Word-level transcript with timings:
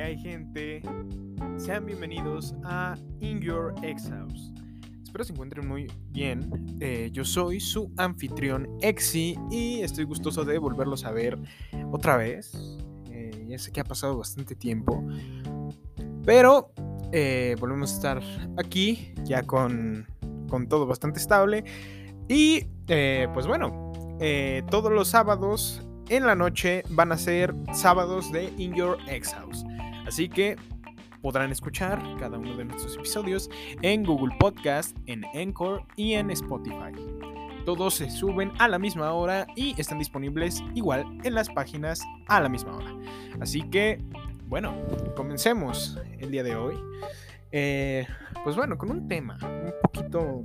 hay 0.00 0.18
gente? 0.18 0.82
Sean 1.56 1.84
bienvenidos 1.84 2.54
a 2.64 2.96
In 3.20 3.40
Your 3.40 3.74
Ex 3.82 4.08
House. 4.10 4.52
Espero 5.02 5.24
se 5.24 5.32
encuentren 5.32 5.66
muy 5.66 5.90
bien. 6.10 6.50
Eh, 6.80 7.10
yo 7.12 7.24
soy 7.24 7.58
su 7.58 7.90
anfitrión 7.96 8.68
Exi 8.80 9.36
y 9.50 9.80
estoy 9.80 10.04
gustoso 10.04 10.44
de 10.44 10.58
volverlos 10.58 11.04
a 11.04 11.10
ver 11.10 11.38
otra 11.90 12.16
vez. 12.16 12.52
Eh, 13.10 13.46
ya 13.48 13.58
sé 13.58 13.72
que 13.72 13.80
ha 13.80 13.84
pasado 13.84 14.18
bastante 14.18 14.54
tiempo, 14.54 15.04
pero 16.24 16.72
eh, 17.12 17.56
volvemos 17.58 17.92
a 17.92 17.94
estar 17.94 18.22
aquí 18.56 19.12
ya 19.24 19.42
con, 19.42 20.06
con 20.48 20.68
todo 20.68 20.86
bastante 20.86 21.18
estable. 21.18 21.64
Y 22.28 22.66
pues 22.86 23.46
bueno, 23.46 23.92
todos 24.70 24.92
los 24.92 25.08
sábados 25.08 25.82
en 26.08 26.26
la 26.26 26.34
noche 26.34 26.84
van 26.90 27.12
a 27.12 27.18
ser 27.18 27.54
sábados 27.72 28.30
de 28.32 28.52
In 28.58 28.74
Your 28.74 28.98
Ex 29.08 29.32
House. 29.34 29.64
Así 30.08 30.26
que 30.30 30.56
podrán 31.20 31.52
escuchar 31.52 32.02
cada 32.18 32.38
uno 32.38 32.56
de 32.56 32.64
nuestros 32.64 32.96
episodios 32.96 33.50
en 33.82 34.04
Google 34.04 34.34
Podcast, 34.40 34.96
en 35.04 35.22
Encore 35.34 35.84
y 35.96 36.14
en 36.14 36.30
Spotify. 36.30 36.94
Todos 37.66 37.96
se 37.96 38.10
suben 38.10 38.50
a 38.58 38.68
la 38.68 38.78
misma 38.78 39.12
hora 39.12 39.46
y 39.54 39.78
están 39.78 39.98
disponibles 39.98 40.64
igual 40.74 41.04
en 41.24 41.34
las 41.34 41.50
páginas 41.50 42.00
a 42.26 42.40
la 42.40 42.48
misma 42.48 42.74
hora. 42.74 42.96
Así 43.38 43.60
que, 43.68 44.02
bueno, 44.46 44.74
comencemos 45.14 45.98
el 46.18 46.30
día 46.30 46.42
de 46.42 46.56
hoy. 46.56 46.76
Eh, 47.52 48.06
pues 48.44 48.56
bueno, 48.56 48.78
con 48.78 48.90
un 48.90 49.08
tema 49.08 49.38
un 49.42 49.74
poquito, 49.82 50.42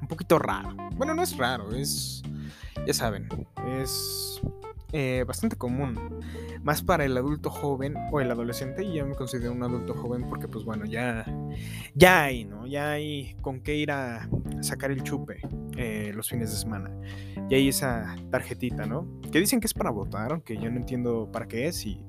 un 0.00 0.08
poquito 0.08 0.40
raro. 0.40 0.74
Bueno, 0.96 1.14
no 1.14 1.22
es 1.22 1.36
raro, 1.36 1.72
es, 1.72 2.20
ya 2.84 2.92
saben, 2.92 3.28
es 3.80 4.40
eh, 4.92 5.24
bastante 5.26 5.56
común, 5.56 6.20
más 6.62 6.82
para 6.82 7.04
el 7.04 7.16
adulto 7.16 7.50
joven 7.50 7.94
o 8.12 8.20
el 8.20 8.30
adolescente, 8.30 8.84
y 8.84 8.94
yo 8.94 9.06
me 9.06 9.14
considero 9.14 9.52
un 9.52 9.62
adulto 9.62 9.94
joven 9.94 10.28
porque 10.28 10.48
pues 10.48 10.64
bueno, 10.64 10.84
ya, 10.84 11.24
ya 11.94 12.24
hay, 12.24 12.44
¿no? 12.44 12.66
Ya 12.66 12.92
hay 12.92 13.36
con 13.40 13.60
qué 13.60 13.76
ir 13.76 13.90
a 13.90 14.28
sacar 14.60 14.90
el 14.90 15.02
chupe 15.02 15.40
eh, 15.76 16.12
los 16.14 16.28
fines 16.28 16.50
de 16.50 16.56
semana. 16.56 16.90
Y 17.48 17.54
hay 17.54 17.68
esa 17.68 18.16
tarjetita, 18.30 18.86
¿no? 18.86 19.06
Que 19.30 19.40
dicen 19.40 19.60
que 19.60 19.66
es 19.66 19.74
para 19.74 19.90
votar, 19.90 20.32
aunque 20.32 20.56
yo 20.56 20.70
no 20.70 20.76
entiendo 20.76 21.30
para 21.32 21.46
qué 21.46 21.66
es 21.66 21.84
y 21.84 22.00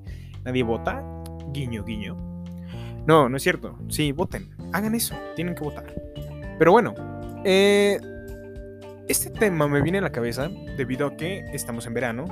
nadie 0.44 0.62
vota. 0.62 1.04
Guiño, 1.52 1.84
guiño. 1.84 2.16
No, 3.06 3.28
no 3.28 3.36
es 3.36 3.42
cierto. 3.42 3.78
Sí, 3.88 4.12
voten. 4.12 4.50
Hagan 4.72 4.94
eso. 4.94 5.14
Tienen 5.34 5.54
que 5.54 5.64
votar. 5.64 5.94
Pero 6.58 6.72
bueno, 6.72 6.94
eh, 7.44 7.98
este 9.08 9.30
tema 9.30 9.66
me 9.68 9.80
viene 9.80 9.98
a 9.98 10.02
la 10.02 10.12
cabeza 10.12 10.50
debido 10.76 11.06
a 11.06 11.16
que 11.16 11.44
estamos 11.52 11.86
en 11.86 11.94
verano 11.94 12.26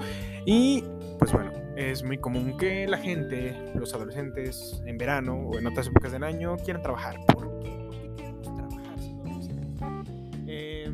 y 0.45 0.85
pues 1.19 1.33
bueno, 1.33 1.51
es 1.77 2.05
muy 2.05 2.19
común 2.19 2.57
que 2.59 2.87
la 2.87 2.99
gente, 2.99 3.73
los 3.75 3.95
adolescentes 3.95 4.83
en 4.87 4.99
verano 4.99 5.37
o 5.37 5.59
en 5.59 5.67
otras 5.67 5.87
épocas 5.87 6.13
del 6.13 6.23
año 6.23 6.57
quieran 6.59 6.83
trabajar. 6.83 7.17
¿Por 7.27 7.59
qué? 7.61 8.15
queremos 8.17 8.55
trabajar 8.55 10.05
eh, 10.47 10.93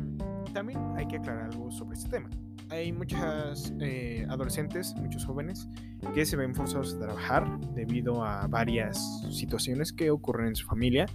también 0.53 0.79
hay 0.95 1.07
que 1.07 1.17
aclarar 1.17 1.51
algo 1.51 1.69
sobre 1.71 1.97
este 1.97 2.09
tema. 2.09 2.29
Hay 2.69 2.91
muchas 2.91 3.73
eh, 3.81 4.25
adolescentes, 4.29 4.95
muchos 4.95 5.25
jóvenes 5.25 5.67
que 6.15 6.25
se 6.25 6.35
ven 6.37 6.55
forzados 6.55 6.95
a 6.95 6.99
trabajar 6.99 7.59
debido 7.75 8.23
a 8.23 8.47
varias 8.47 9.21
situaciones 9.31 9.93
que 9.93 10.09
ocurren 10.09 10.47
en 10.47 10.55
su 10.55 10.65
familia. 10.65 11.05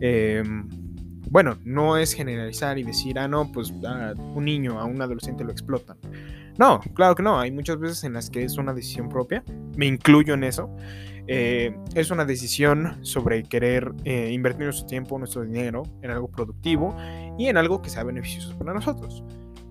Eh, 0.00 0.42
bueno, 1.30 1.58
no 1.64 1.96
es 1.96 2.12
generalizar 2.12 2.78
y 2.78 2.82
decir, 2.82 3.18
ah, 3.18 3.28
no, 3.28 3.50
pues 3.50 3.72
a 3.86 4.14
un 4.34 4.44
niño, 4.44 4.80
a 4.80 4.84
un 4.84 5.00
adolescente 5.00 5.44
lo 5.44 5.52
explotan. 5.52 5.96
No, 6.58 6.80
claro 6.94 7.14
que 7.14 7.22
no. 7.22 7.38
Hay 7.40 7.50
muchas 7.50 7.78
veces 7.78 8.04
en 8.04 8.12
las 8.12 8.30
que 8.30 8.44
es 8.44 8.56
una 8.56 8.72
decisión 8.72 9.08
propia. 9.08 9.42
Me 9.76 9.86
incluyo 9.86 10.34
en 10.34 10.44
eso. 10.44 10.70
Eh, 11.26 11.74
es 11.94 12.10
una 12.10 12.24
decisión 12.24 12.98
sobre 13.02 13.44
querer 13.44 13.92
eh, 14.04 14.30
invertir 14.32 14.64
nuestro 14.64 14.86
tiempo, 14.86 15.18
nuestro 15.18 15.42
dinero 15.42 15.82
en 16.02 16.10
algo 16.10 16.28
productivo 16.28 16.94
y 17.38 17.46
en 17.46 17.56
algo 17.56 17.80
que 17.80 17.88
sea 17.90 18.04
beneficioso 18.04 18.56
para 18.58 18.74
nosotros. 18.74 19.24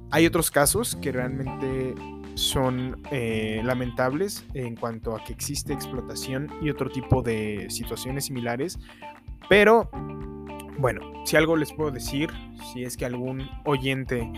Hay 0.10 0.26
otros 0.26 0.52
casos 0.52 0.96
que 0.96 1.12
realmente 1.12 1.96
son 2.36 3.02
eh, 3.12 3.62
lamentables 3.64 4.46
en 4.54 4.76
cuanto 4.76 5.16
a 5.16 5.24
que 5.24 5.34
existe 5.34 5.74
explotación 5.74 6.50
y 6.62 6.70
otro 6.70 6.90
tipo 6.90 7.22
de 7.22 7.68
situaciones 7.70 8.26
similares, 8.26 8.80
pero 9.48 9.90
bueno, 10.78 11.02
si 11.26 11.36
algo 11.38 11.56
les 11.56 11.72
puedo 11.74 11.92
decir, 11.92 12.30
si 12.72 12.84
es 12.84 12.98
que 12.98 13.06
algún 13.06 13.48
oyente 13.66 14.32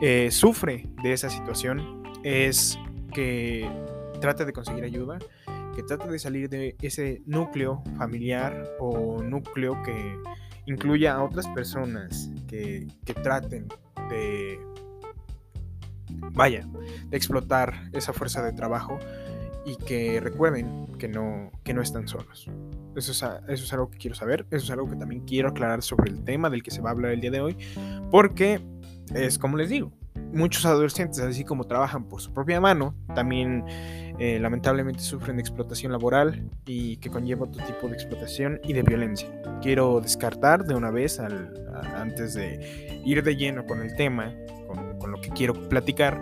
eh, 0.00 0.30
sufre 0.30 0.88
de 1.02 1.12
esa 1.12 1.30
situación, 1.30 2.02
es 2.22 2.78
que 3.12 3.68
trate 4.20 4.44
de 4.44 4.52
conseguir 4.52 4.84
ayuda, 4.84 5.18
que 5.74 5.82
trate 5.82 6.08
de 6.08 6.18
salir 6.18 6.48
de 6.48 6.76
ese 6.82 7.22
núcleo 7.26 7.82
familiar 7.96 8.70
o 8.78 9.22
núcleo 9.22 9.82
que 9.82 10.16
incluya 10.66 11.14
a 11.14 11.24
otras 11.24 11.48
personas 11.48 12.30
que, 12.46 12.86
que 13.04 13.14
traten 13.14 13.68
de, 14.08 14.60
vaya, 16.32 16.66
de 17.08 17.16
explotar 17.16 17.90
esa 17.92 18.12
fuerza 18.12 18.42
de 18.42 18.52
trabajo 18.52 18.98
y 19.64 19.76
que 19.76 20.20
recuerden 20.20 20.86
que 20.98 21.08
no, 21.08 21.50
que 21.62 21.74
no 21.74 21.82
están 21.82 22.08
solos. 22.08 22.48
Eso 22.96 23.12
es, 23.12 23.22
eso 23.22 23.64
es 23.64 23.72
algo 23.72 23.90
que 23.90 23.98
quiero 23.98 24.14
saber, 24.14 24.46
eso 24.50 24.64
es 24.64 24.70
algo 24.70 24.88
que 24.88 24.96
también 24.96 25.22
quiero 25.24 25.48
aclarar 25.48 25.82
sobre 25.82 26.10
el 26.10 26.24
tema 26.24 26.50
del 26.50 26.62
que 26.62 26.70
se 26.70 26.80
va 26.80 26.90
a 26.90 26.92
hablar 26.92 27.12
el 27.12 27.20
día 27.20 27.30
de 27.30 27.40
hoy, 27.40 27.56
porque 28.10 28.60
es 29.14 29.38
como 29.38 29.56
les 29.56 29.70
digo, 29.70 29.92
muchos 30.32 30.64
adolescentes, 30.64 31.20
así 31.20 31.44
como 31.44 31.64
trabajan 31.64 32.04
por 32.04 32.20
su 32.20 32.32
propia 32.32 32.60
mano, 32.60 32.94
también 33.14 33.64
eh, 34.18 34.38
lamentablemente 34.40 35.00
sufren 35.00 35.36
de 35.36 35.42
explotación 35.42 35.92
laboral 35.92 36.48
y 36.66 36.96
que 36.98 37.10
conlleva 37.10 37.44
otro 37.44 37.64
tipo 37.64 37.88
de 37.88 37.94
explotación 37.94 38.60
y 38.64 38.72
de 38.72 38.82
violencia. 38.82 39.28
Quiero 39.60 40.00
descartar 40.00 40.64
de 40.64 40.74
una 40.74 40.90
vez, 40.90 41.18
antes 41.18 42.34
de 42.34 43.00
ir 43.04 43.22
de 43.22 43.36
lleno 43.36 43.64
con 43.64 43.80
el 43.80 43.94
tema, 43.94 44.34
con, 44.66 44.98
con 44.98 45.12
lo 45.12 45.20
que 45.20 45.30
quiero 45.30 45.54
platicar, 45.68 46.20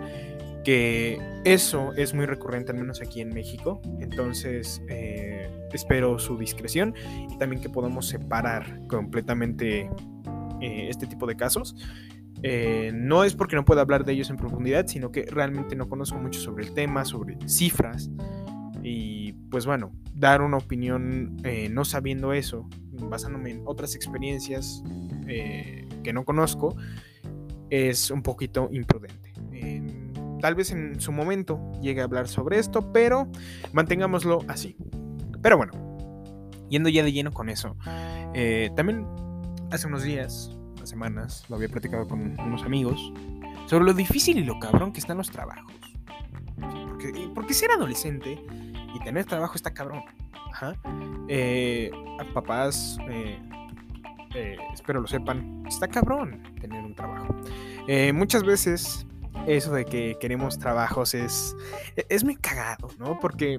que 0.63 1.19
eso 1.43 1.93
es 1.95 2.13
muy 2.13 2.25
recurrente, 2.25 2.71
al 2.71 2.77
menos 2.77 3.01
aquí 3.01 3.21
en 3.21 3.29
México. 3.29 3.81
Entonces, 3.99 4.81
eh, 4.89 5.49
espero 5.73 6.19
su 6.19 6.37
discreción 6.37 6.93
y 7.29 7.37
también 7.37 7.61
que 7.61 7.69
podamos 7.69 8.07
separar 8.07 8.85
completamente 8.87 9.89
eh, 10.61 10.87
este 10.89 11.07
tipo 11.07 11.25
de 11.25 11.35
casos. 11.35 11.75
Eh, 12.43 12.91
no 12.93 13.23
es 13.23 13.35
porque 13.35 13.55
no 13.55 13.65
pueda 13.65 13.81
hablar 13.81 14.03
de 14.03 14.13
ellos 14.13 14.29
en 14.29 14.37
profundidad, 14.37 14.87
sino 14.87 15.11
que 15.11 15.23
realmente 15.23 15.75
no 15.75 15.87
conozco 15.87 16.17
mucho 16.17 16.39
sobre 16.39 16.65
el 16.65 16.73
tema, 16.73 17.05
sobre 17.05 17.37
cifras. 17.47 18.09
Y 18.83 19.33
pues 19.49 19.65
bueno, 19.65 19.91
dar 20.15 20.41
una 20.41 20.57
opinión 20.57 21.37
no 21.71 21.85
sabiendo 21.85 22.33
eso, 22.33 22.67
basándome 22.93 23.51
en 23.51 23.61
otras 23.65 23.93
experiencias 23.95 24.83
que 25.27 26.13
no 26.13 26.25
conozco, 26.25 26.75
es 27.69 28.09
un 28.09 28.23
poquito 28.23 28.69
imprudente. 28.71 29.20
Tal 30.41 30.55
vez 30.55 30.71
en 30.71 30.99
su 30.99 31.11
momento 31.11 31.71
llegue 31.81 32.01
a 32.01 32.05
hablar 32.05 32.27
sobre 32.27 32.57
esto, 32.57 32.91
pero 32.91 33.27
mantengámoslo 33.73 34.39
así. 34.47 34.75
Pero 35.41 35.55
bueno, 35.55 35.71
yendo 36.67 36.89
ya 36.89 37.03
de 37.03 37.11
lleno 37.11 37.31
con 37.31 37.49
eso. 37.49 37.77
Eh, 38.33 38.71
también 38.75 39.05
hace 39.71 39.85
unos 39.85 40.01
días, 40.01 40.49
unas 40.77 40.89
semanas, 40.89 41.45
lo 41.47 41.57
había 41.57 41.69
platicado 41.69 42.07
con 42.07 42.39
unos 42.39 42.63
amigos 42.63 43.13
sobre 43.67 43.85
lo 43.85 43.93
difícil 43.93 44.39
y 44.39 44.43
lo 44.43 44.59
cabrón 44.59 44.91
que 44.91 44.99
están 44.99 45.17
los 45.17 45.29
trabajos. 45.29 45.71
Porque, 47.35 47.53
ser 47.53 47.69
adolescente 47.71 48.43
y 48.95 48.99
tener 49.03 49.25
trabajo 49.25 49.53
está 49.55 49.73
cabrón. 49.73 50.03
Ajá. 50.51 50.75
Eh, 51.27 51.91
papás, 52.33 52.97
eh, 53.09 53.37
espero 54.73 55.01
lo 55.01 55.07
sepan, 55.07 55.63
está 55.67 55.87
cabrón 55.87 56.41
tener 56.59 56.83
un 56.83 56.95
trabajo. 56.95 57.35
muchas 58.13 58.43
veces 58.43 59.05
eso 59.47 59.73
de 59.73 59.85
que 59.85 60.17
queremos 60.19 60.59
trabajos 60.59 61.13
es, 61.13 61.55
es 62.09 62.23
muy 62.23 62.35
cagado, 62.35 62.89
¿no? 62.99 63.19
Porque 63.19 63.57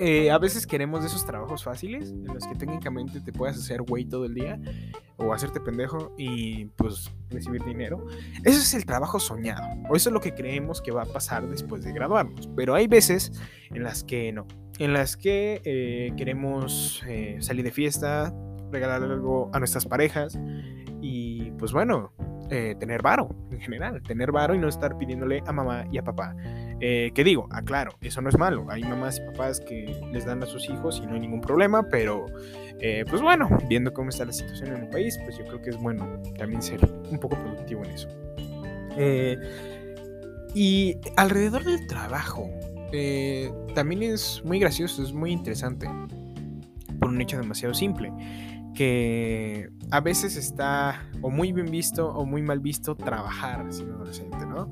eh, 0.00 0.30
a 0.30 0.38
veces 0.38 0.66
queremos 0.66 1.04
esos 1.04 1.24
trabajos 1.24 1.62
fáciles 1.62 2.10
en 2.10 2.26
los 2.26 2.46
que 2.46 2.54
técnicamente 2.54 3.20
te 3.20 3.32
puedes 3.32 3.56
hacer 3.56 3.82
güey 3.82 4.04
todo 4.04 4.24
el 4.24 4.34
día 4.34 4.58
o 5.16 5.32
hacerte 5.32 5.60
pendejo 5.60 6.12
y 6.18 6.64
pues 6.76 7.10
recibir 7.30 7.62
dinero. 7.64 8.04
Eso 8.44 8.58
es 8.58 8.74
el 8.74 8.84
trabajo 8.84 9.20
soñado 9.20 9.62
o 9.88 9.94
eso 9.94 10.08
es 10.08 10.12
lo 10.12 10.20
que 10.20 10.34
creemos 10.34 10.82
que 10.82 10.90
va 10.90 11.02
a 11.02 11.06
pasar 11.06 11.48
después 11.48 11.84
de 11.84 11.92
graduarnos. 11.92 12.48
Pero 12.56 12.74
hay 12.74 12.88
veces 12.88 13.32
en 13.70 13.84
las 13.84 14.02
que 14.02 14.32
no, 14.32 14.46
en 14.78 14.92
las 14.92 15.16
que 15.16 15.62
eh, 15.64 16.12
queremos 16.16 17.02
eh, 17.06 17.36
salir 17.40 17.64
de 17.64 17.70
fiesta, 17.70 18.34
regalar 18.72 19.02
algo 19.04 19.50
a 19.52 19.58
nuestras 19.58 19.86
parejas 19.86 20.38
y 21.00 21.52
pues 21.52 21.72
bueno, 21.72 22.12
eh, 22.54 22.74
tener 22.78 23.00
varo 23.00 23.34
en 23.50 23.60
general, 23.62 24.02
tener 24.02 24.30
varo 24.30 24.54
y 24.54 24.58
no 24.58 24.68
estar 24.68 24.98
pidiéndole 24.98 25.42
a 25.46 25.52
mamá 25.52 25.86
y 25.90 25.96
a 25.96 26.04
papá. 26.04 26.36
Eh, 26.80 27.10
que 27.14 27.24
digo, 27.24 27.48
aclaro, 27.50 27.92
eso 28.02 28.20
no 28.20 28.28
es 28.28 28.36
malo. 28.36 28.66
Hay 28.68 28.82
mamás 28.82 29.16
y 29.16 29.22
papás 29.22 29.58
que 29.58 29.98
les 30.12 30.26
dan 30.26 30.42
a 30.42 30.46
sus 30.46 30.68
hijos 30.68 31.00
y 31.02 31.06
no 31.06 31.14
hay 31.14 31.20
ningún 31.20 31.40
problema, 31.40 31.88
pero 31.88 32.26
eh, 32.78 33.06
pues 33.08 33.22
bueno, 33.22 33.48
viendo 33.70 33.94
cómo 33.94 34.10
está 34.10 34.26
la 34.26 34.34
situación 34.34 34.76
en 34.76 34.82
el 34.82 34.88
país, 34.90 35.18
pues 35.24 35.38
yo 35.38 35.46
creo 35.46 35.62
que 35.62 35.70
es 35.70 35.78
bueno 35.78 36.20
también 36.36 36.60
ser 36.60 36.78
un 37.10 37.18
poco 37.18 37.36
productivo 37.36 37.84
en 37.86 37.90
eso. 37.90 38.08
y 40.54 40.98
alrededor 41.16 41.64
del 41.64 41.86
trabajo, 41.86 42.50
también 43.74 44.02
es 44.02 44.42
muy 44.44 44.58
gracioso, 44.58 45.02
es 45.02 45.14
muy 45.14 45.32
interesante. 45.32 45.88
por 47.00 47.08
un 47.08 47.18
hecho 47.22 47.38
demasiado 47.38 47.72
simple, 47.72 48.12
que 48.74 49.70
a 49.92 50.00
veces 50.00 50.36
está 50.36 51.06
o 51.20 51.28
muy 51.28 51.52
bien 51.52 51.70
visto 51.70 52.08
o 52.08 52.24
muy 52.24 52.40
mal 52.40 52.60
visto 52.60 52.96
trabajar 52.96 53.70
siendo 53.70 53.96
adolescente, 53.96 54.38
¿no? 54.46 54.70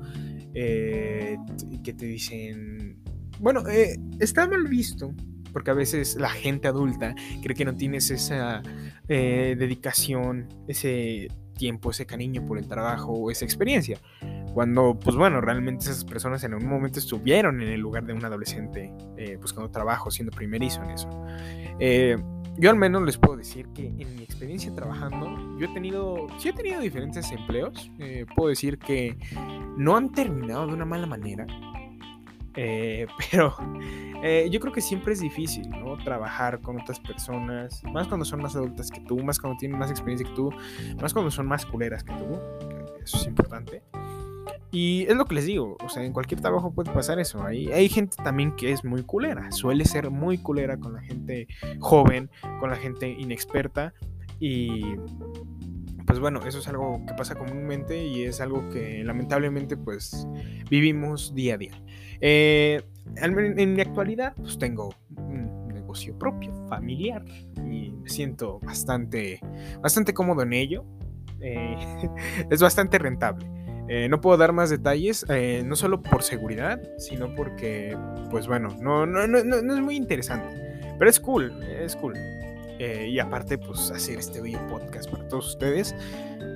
Eh, 0.55 1.37
que 1.83 1.93
te 1.93 2.07
dicen, 2.07 2.97
bueno, 3.39 3.61
eh, 3.69 3.99
está 4.19 4.47
mal 4.47 4.63
visto 4.63 5.13
porque 5.53 5.69
a 5.69 5.75
veces 5.75 6.15
la 6.15 6.29
gente 6.29 6.67
adulta 6.67 7.13
cree 7.43 7.55
que 7.55 7.65
no 7.65 7.75
tienes 7.75 8.09
esa 8.09 8.63
eh, 9.07 9.55
dedicación, 9.59 10.47
ese 10.67 11.27
tiempo, 11.55 11.91
ese 11.91 12.07
cariño 12.07 12.43
por 12.43 12.57
el 12.57 12.67
trabajo 12.67 13.11
o 13.11 13.29
esa 13.29 13.45
experiencia. 13.45 13.99
Cuando, 14.55 14.97
pues 14.99 15.15
bueno, 15.15 15.39
realmente 15.39 15.85
esas 15.85 16.03
personas 16.03 16.43
en 16.45 16.53
algún 16.53 16.69
momento 16.69 16.97
estuvieron 16.97 17.61
en 17.61 17.69
el 17.69 17.79
lugar 17.79 18.05
de 18.05 18.13
un 18.13 18.25
adolescente 18.25 18.91
buscando 19.39 19.69
trabajo, 19.69 20.09
siendo 20.09 20.31
primerizo 20.31 20.83
en 20.83 20.89
eso. 20.89 21.09
Eh, 22.51 22.59
yo 22.59 22.69
al 22.69 22.75
menos 22.75 23.03
les 23.03 23.17
puedo 23.17 23.37
decir 23.37 23.67
que 23.73 23.87
en 23.87 24.15
mi 24.15 24.23
experiencia 24.23 24.73
trabajando, 24.73 25.57
yo 25.57 25.67
he 25.67 25.73
tenido, 25.73 26.27
sí 26.37 26.49
he 26.49 26.53
tenido 26.53 26.81
diferentes 26.81 27.31
empleos. 27.31 27.91
Eh, 27.99 28.25
puedo 28.35 28.49
decir 28.49 28.77
que 28.77 29.17
no 29.77 29.95
han 29.95 30.11
terminado 30.11 30.67
de 30.67 30.73
una 30.73 30.85
mala 30.85 31.07
manera. 31.07 31.45
pero 32.53 33.55
yo 34.51 34.59
creo 34.59 34.73
que 34.73 34.81
siempre 34.81 35.13
es 35.13 35.21
difícil, 35.21 35.69
¿no? 35.69 35.97
Trabajar 36.03 36.59
con 36.59 36.79
otras 36.79 36.99
personas, 36.99 37.81
más 37.85 38.09
cuando 38.09 38.25
son 38.25 38.41
más 38.41 38.55
adultas 38.57 38.91
que 38.91 38.99
tú, 38.99 39.17
más 39.23 39.39
cuando 39.39 39.57
tienen 39.57 39.79
más 39.79 39.89
experiencia 39.89 40.27
que 40.27 40.35
tú, 40.35 40.51
más 41.01 41.13
cuando 41.13 41.31
son 41.31 41.47
más 41.47 41.65
culeras 41.65 42.03
que 42.03 42.13
tú. 42.13 42.37
Eso 43.01 43.17
es 43.17 43.25
importante. 43.25 43.83
Y 44.71 45.03
es 45.03 45.15
lo 45.15 45.25
que 45.25 45.35
les 45.35 45.45
digo, 45.45 45.77
o 45.83 45.89
sea, 45.89 46.03
en 46.03 46.13
cualquier 46.13 46.39
trabajo 46.39 46.73
puede 46.73 46.91
pasar 46.91 47.19
eso. 47.19 47.43
Hay, 47.43 47.67
hay 47.71 47.89
gente 47.89 48.15
también 48.23 48.55
que 48.55 48.71
es 48.71 48.85
muy 48.85 49.03
culera, 49.03 49.51
suele 49.51 49.85
ser 49.85 50.09
muy 50.09 50.37
culera 50.37 50.77
con 50.77 50.93
la 50.93 51.01
gente 51.01 51.47
joven, 51.79 52.29
con 52.59 52.69
la 52.69 52.77
gente 52.77 53.09
inexperta. 53.09 53.93
Y 54.39 54.95
pues 56.07 56.19
bueno, 56.19 56.39
eso 56.45 56.59
es 56.59 56.67
algo 56.67 57.01
que 57.05 57.13
pasa 57.13 57.35
comúnmente 57.35 58.05
y 58.05 58.23
es 58.23 58.41
algo 58.41 58.67
que 58.69 59.03
lamentablemente 59.03 59.77
pues 59.77 60.27
vivimos 60.69 61.35
día 61.35 61.55
a 61.55 61.57
día. 61.57 61.83
Eh, 62.21 62.81
en 63.17 63.73
mi 63.73 63.81
actualidad 63.81 64.33
pues 64.35 64.57
tengo 64.57 64.93
un 65.15 65.67
negocio 65.67 66.17
propio, 66.17 66.53
familiar, 66.67 67.25
y 67.57 67.91
me 67.91 68.09
siento 68.09 68.59
bastante, 68.59 69.41
bastante 69.81 70.13
cómodo 70.13 70.43
en 70.43 70.53
ello. 70.53 70.85
Eh, 71.41 71.75
es 72.49 72.61
bastante 72.61 72.97
rentable. 72.97 73.45
Eh, 73.87 74.07
no 74.09 74.21
puedo 74.21 74.37
dar 74.37 74.53
más 74.53 74.69
detalles, 74.69 75.25
eh, 75.29 75.63
no 75.65 75.75
solo 75.75 76.01
por 76.01 76.23
seguridad, 76.23 76.81
sino 76.97 77.35
porque, 77.35 77.97
pues 78.29 78.47
bueno, 78.47 78.75
no, 78.79 79.05
no, 79.05 79.27
no, 79.27 79.43
no 79.43 79.75
es 79.75 79.81
muy 79.81 79.95
interesante. 79.95 80.47
Pero 80.97 81.09
es 81.09 81.19
cool, 81.19 81.51
es 81.63 81.95
cool. 81.95 82.13
Eh, 82.79 83.09
y 83.09 83.19
aparte, 83.19 83.57
pues 83.57 83.91
hacer 83.91 84.19
este 84.19 84.41
video 84.41 84.65
podcast 84.67 85.09
para 85.09 85.27
todos 85.27 85.49
ustedes, 85.49 85.95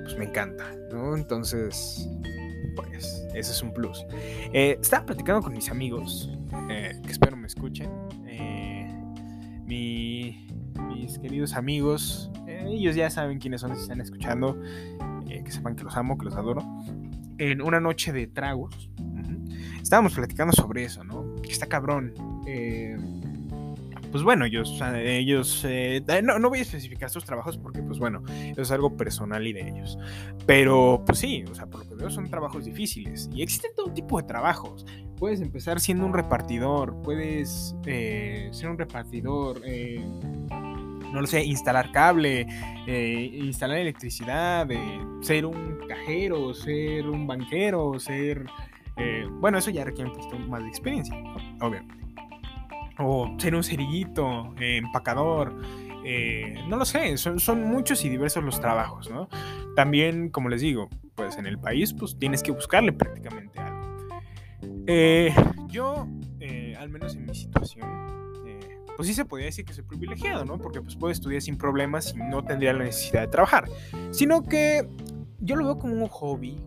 pues 0.04 0.16
me 0.16 0.24
encanta, 0.24 0.64
¿no? 0.90 1.14
Entonces, 1.16 2.08
pues, 2.74 3.26
ese 3.34 3.52
es 3.52 3.62
un 3.62 3.72
plus. 3.72 4.04
estaba 4.52 5.06
platicando 5.06 5.42
con 5.42 5.52
mis 5.52 5.70
amigos, 5.70 6.30
que 6.68 7.10
espero 7.10 7.36
me 7.36 7.46
escuchen. 7.46 7.90
mis 9.66 11.18
queridos 11.18 11.54
amigos, 11.54 12.30
ellos 12.46 12.96
ya 12.96 13.10
saben 13.10 13.38
quiénes 13.38 13.60
son 13.60 13.74
si 13.76 13.82
están 13.82 14.00
escuchando, 14.00 14.58
que 15.26 15.50
sepan 15.50 15.76
que 15.76 15.84
los 15.84 15.96
amo, 15.96 16.16
que 16.16 16.24
los 16.24 16.34
adoro 16.34 16.62
en 17.38 17.62
una 17.62 17.80
noche 17.80 18.12
de 18.12 18.26
tragos, 18.26 18.90
estábamos 19.82 20.14
platicando 20.14 20.52
sobre 20.52 20.84
eso, 20.84 21.04
¿no? 21.04 21.36
Está 21.48 21.66
cabrón. 21.66 22.12
Eh, 22.46 22.96
pues 24.10 24.22
bueno, 24.24 24.44
ellos, 24.46 24.80
ellos 24.94 25.62
eh, 25.68 26.02
no, 26.22 26.38
no, 26.38 26.48
voy 26.48 26.60
a 26.60 26.62
especificar 26.62 27.10
sus 27.10 27.24
trabajos 27.24 27.58
porque, 27.58 27.82
pues 27.82 27.98
bueno, 27.98 28.22
eso 28.50 28.62
es 28.62 28.70
algo 28.70 28.96
personal 28.96 29.46
y 29.46 29.52
de 29.52 29.68
ellos. 29.68 29.98
Pero, 30.46 31.02
pues 31.04 31.18
sí, 31.18 31.44
o 31.50 31.54
sea, 31.54 31.66
por 31.66 31.84
lo 31.84 31.88
que 31.88 31.94
veo 31.96 32.10
son 32.10 32.28
trabajos 32.30 32.64
difíciles 32.64 33.28
y 33.34 33.42
existen 33.42 33.72
todo 33.76 33.92
tipo 33.92 34.20
de 34.20 34.26
trabajos. 34.26 34.86
Puedes 35.18 35.40
empezar 35.40 35.80
siendo 35.80 36.06
un 36.06 36.14
repartidor, 36.14 37.00
puedes 37.02 37.76
eh, 37.84 38.48
ser 38.52 38.70
un 38.70 38.78
repartidor, 38.78 39.60
no 41.12 41.20
lo 41.20 41.26
sé, 41.26 41.44
instalar 41.44 41.92
cable, 41.92 42.46
eh, 42.86 43.30
instalar 43.34 43.78
electricidad, 43.78 44.68
ser 45.20 45.46
un 45.46 45.78
cajero, 45.88 46.54
ser 46.54 47.08
un 47.08 47.26
banquero, 47.26 47.98
ser... 47.98 48.46
Eh, 48.96 49.26
bueno, 49.30 49.58
eso 49.58 49.70
ya 49.70 49.84
requiere 49.84 50.10
un 50.10 50.16
poquito 50.16 50.38
más 50.38 50.62
de 50.62 50.68
experiencia, 50.68 51.16
obviamente. 51.60 51.94
O 52.98 53.34
ser 53.38 53.54
un 53.54 53.62
cerillito, 53.62 54.54
eh, 54.58 54.78
empacador, 54.78 55.54
no 56.68 56.76
lo 56.76 56.84
sé, 56.84 57.16
son, 57.16 57.40
son, 57.40 57.62
muchos 57.64 58.04
y 58.04 58.08
diversos 58.08 58.42
los 58.44 58.60
trabajos, 58.60 59.10
¿no? 59.10 59.28
También, 59.74 60.30
como 60.30 60.48
les 60.48 60.60
digo, 60.60 60.88
pues 61.16 61.36
en 61.36 61.46
el 61.46 61.58
país 61.58 61.92
pues 61.92 62.16
tienes 62.16 62.44
que 62.44 62.52
buscarle 62.52 62.92
prácticamente 62.92 63.58
algo. 63.58 64.06
yo, 65.66 66.06
al 66.78 66.88
menos 66.88 67.16
en 67.16 67.26
mi 67.26 67.34
situación, 67.34 68.15
pues 68.96 69.08
sí 69.08 69.14
se 69.14 69.24
podría 69.24 69.46
decir 69.46 69.64
que 69.64 69.74
soy 69.74 69.84
privilegiado, 69.84 70.44
¿no? 70.44 70.58
Porque 70.58 70.80
pues 70.80 70.96
puedo 70.96 71.12
estudiar 71.12 71.42
sin 71.42 71.58
problemas 71.58 72.14
y 72.14 72.18
no 72.18 72.42
tendría 72.42 72.72
la 72.72 72.84
necesidad 72.84 73.22
de 73.22 73.28
trabajar. 73.28 73.68
Sino 74.10 74.42
que 74.42 74.88
yo 75.40 75.56
lo 75.56 75.64
veo 75.64 75.78
como 75.78 75.94
un 75.94 76.08
hobby, 76.08 76.58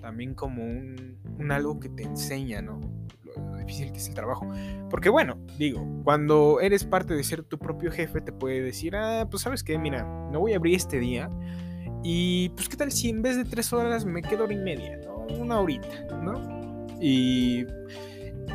también 0.00 0.34
como 0.34 0.64
un, 0.64 1.18
algo 1.50 1.78
que 1.78 1.88
te 1.88 2.02
enseña, 2.02 2.62
¿no? 2.62 2.80
Lo, 3.24 3.56
difícil 3.56 3.92
que 3.92 3.98
es 3.98 4.08
el 4.08 4.14
trabajo. 4.14 4.48
Porque 4.88 5.10
bueno, 5.10 5.38
digo, 5.58 5.86
cuando 6.02 6.60
eres 6.60 6.84
parte 6.84 7.14
de 7.14 7.22
ser 7.22 7.42
tu 7.42 7.58
propio 7.58 7.90
jefe, 7.90 8.20
te 8.20 8.32
puede 8.32 8.62
decir, 8.62 8.96
ah, 8.96 9.26
pues 9.30 9.42
sabes 9.42 9.62
qué, 9.62 9.78
mira, 9.78 10.04
no 10.32 10.40
voy 10.40 10.54
a 10.54 10.56
abrir 10.56 10.76
este 10.76 10.98
día. 10.98 11.28
Y 12.02 12.50
pues 12.50 12.68
qué 12.68 12.76
tal 12.76 12.92
si 12.92 13.10
en 13.10 13.20
vez 13.20 13.36
de 13.36 13.44
tres 13.44 13.72
horas 13.72 14.04
me 14.04 14.22
quedo 14.22 14.44
hora 14.44 14.54
y 14.54 14.58
media, 14.58 14.98
¿no? 15.04 15.26
Una 15.38 15.60
horita, 15.60 15.88
¿no? 16.22 16.86
Y 17.00 17.66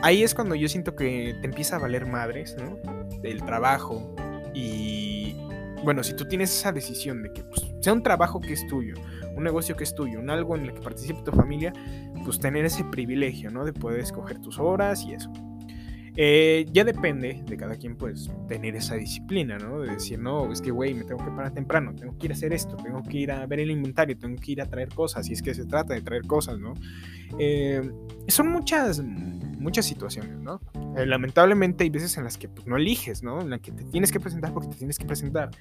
ahí 0.01 0.23
es 0.23 0.33
cuando 0.33 0.55
yo 0.55 0.67
siento 0.67 0.95
que 0.95 1.35
te 1.41 1.47
empieza 1.47 1.75
a 1.75 1.79
valer 1.79 2.05
madres, 2.05 2.55
¿no? 2.57 3.00
Del 3.21 3.43
trabajo. 3.43 4.15
Y 4.53 5.35
bueno, 5.83 6.03
si 6.03 6.15
tú 6.15 6.25
tienes 6.25 6.51
esa 6.51 6.71
decisión 6.71 7.23
de 7.23 7.31
que 7.33 7.43
pues, 7.43 7.67
sea 7.79 7.93
un 7.93 8.03
trabajo 8.03 8.39
que 8.39 8.53
es 8.53 8.65
tuyo, 8.67 8.95
un 9.35 9.43
negocio 9.43 9.75
que 9.75 9.83
es 9.83 9.95
tuyo, 9.95 10.19
un 10.19 10.29
algo 10.29 10.55
en 10.55 10.65
el 10.65 10.73
que 10.73 10.81
participe 10.81 11.21
tu 11.23 11.31
familia, 11.31 11.73
pues 12.23 12.39
tener 12.39 12.65
ese 12.65 12.83
privilegio, 12.83 13.49
¿no? 13.49 13.65
De 13.65 13.73
poder 13.73 13.99
escoger 13.99 14.39
tus 14.39 14.59
horas 14.59 15.03
y 15.05 15.13
eso. 15.13 15.31
Eh, 16.17 16.65
ya 16.73 16.83
depende 16.83 17.41
de 17.47 17.57
cada 17.57 17.75
quien, 17.75 17.95
pues, 17.95 18.29
tener 18.47 18.75
esa 18.75 18.95
disciplina, 18.95 19.57
¿no? 19.57 19.79
De 19.79 19.91
decir, 19.91 20.19
no, 20.19 20.51
es 20.51 20.61
que, 20.61 20.69
güey, 20.69 20.93
me 20.93 21.05
tengo 21.05 21.23
que 21.23 21.31
parar 21.31 21.53
temprano, 21.53 21.95
tengo 21.95 22.17
que 22.17 22.27
ir 22.27 22.31
a 22.33 22.35
hacer 22.35 22.51
esto, 22.51 22.75
tengo 22.75 23.01
que 23.01 23.17
ir 23.17 23.31
a 23.31 23.45
ver 23.45 23.61
el 23.61 23.71
inventario, 23.71 24.17
tengo 24.17 24.35
que 24.35 24.51
ir 24.51 24.61
a 24.61 24.65
traer 24.65 24.89
cosas, 24.89 25.25
si 25.25 25.33
es 25.33 25.41
que 25.41 25.53
se 25.53 25.65
trata 25.65 25.93
de 25.93 26.01
traer 26.01 26.23
cosas, 26.23 26.59
¿no? 26.59 26.73
Eh, 27.39 27.89
son 28.27 28.49
muchas, 28.49 29.01
muchas 29.61 29.85
situaciones, 29.85 30.37
¿no? 30.39 30.59
Eh, 30.97 31.05
lamentablemente 31.05 31.83
hay 31.83 31.89
veces 31.89 32.17
en 32.17 32.23
las 32.23 32.37
que 32.37 32.49
pues, 32.49 32.67
no 32.67 32.77
eliges, 32.77 33.23
¿no? 33.23 33.41
En 33.41 33.49
las 33.49 33.61
que 33.61 33.71
te 33.71 33.83
tienes 33.85 34.11
que 34.11 34.19
presentar 34.19 34.53
porque 34.53 34.69
te 34.69 34.75
tienes 34.75 34.97
que 34.97 35.05
presentar. 35.05 35.51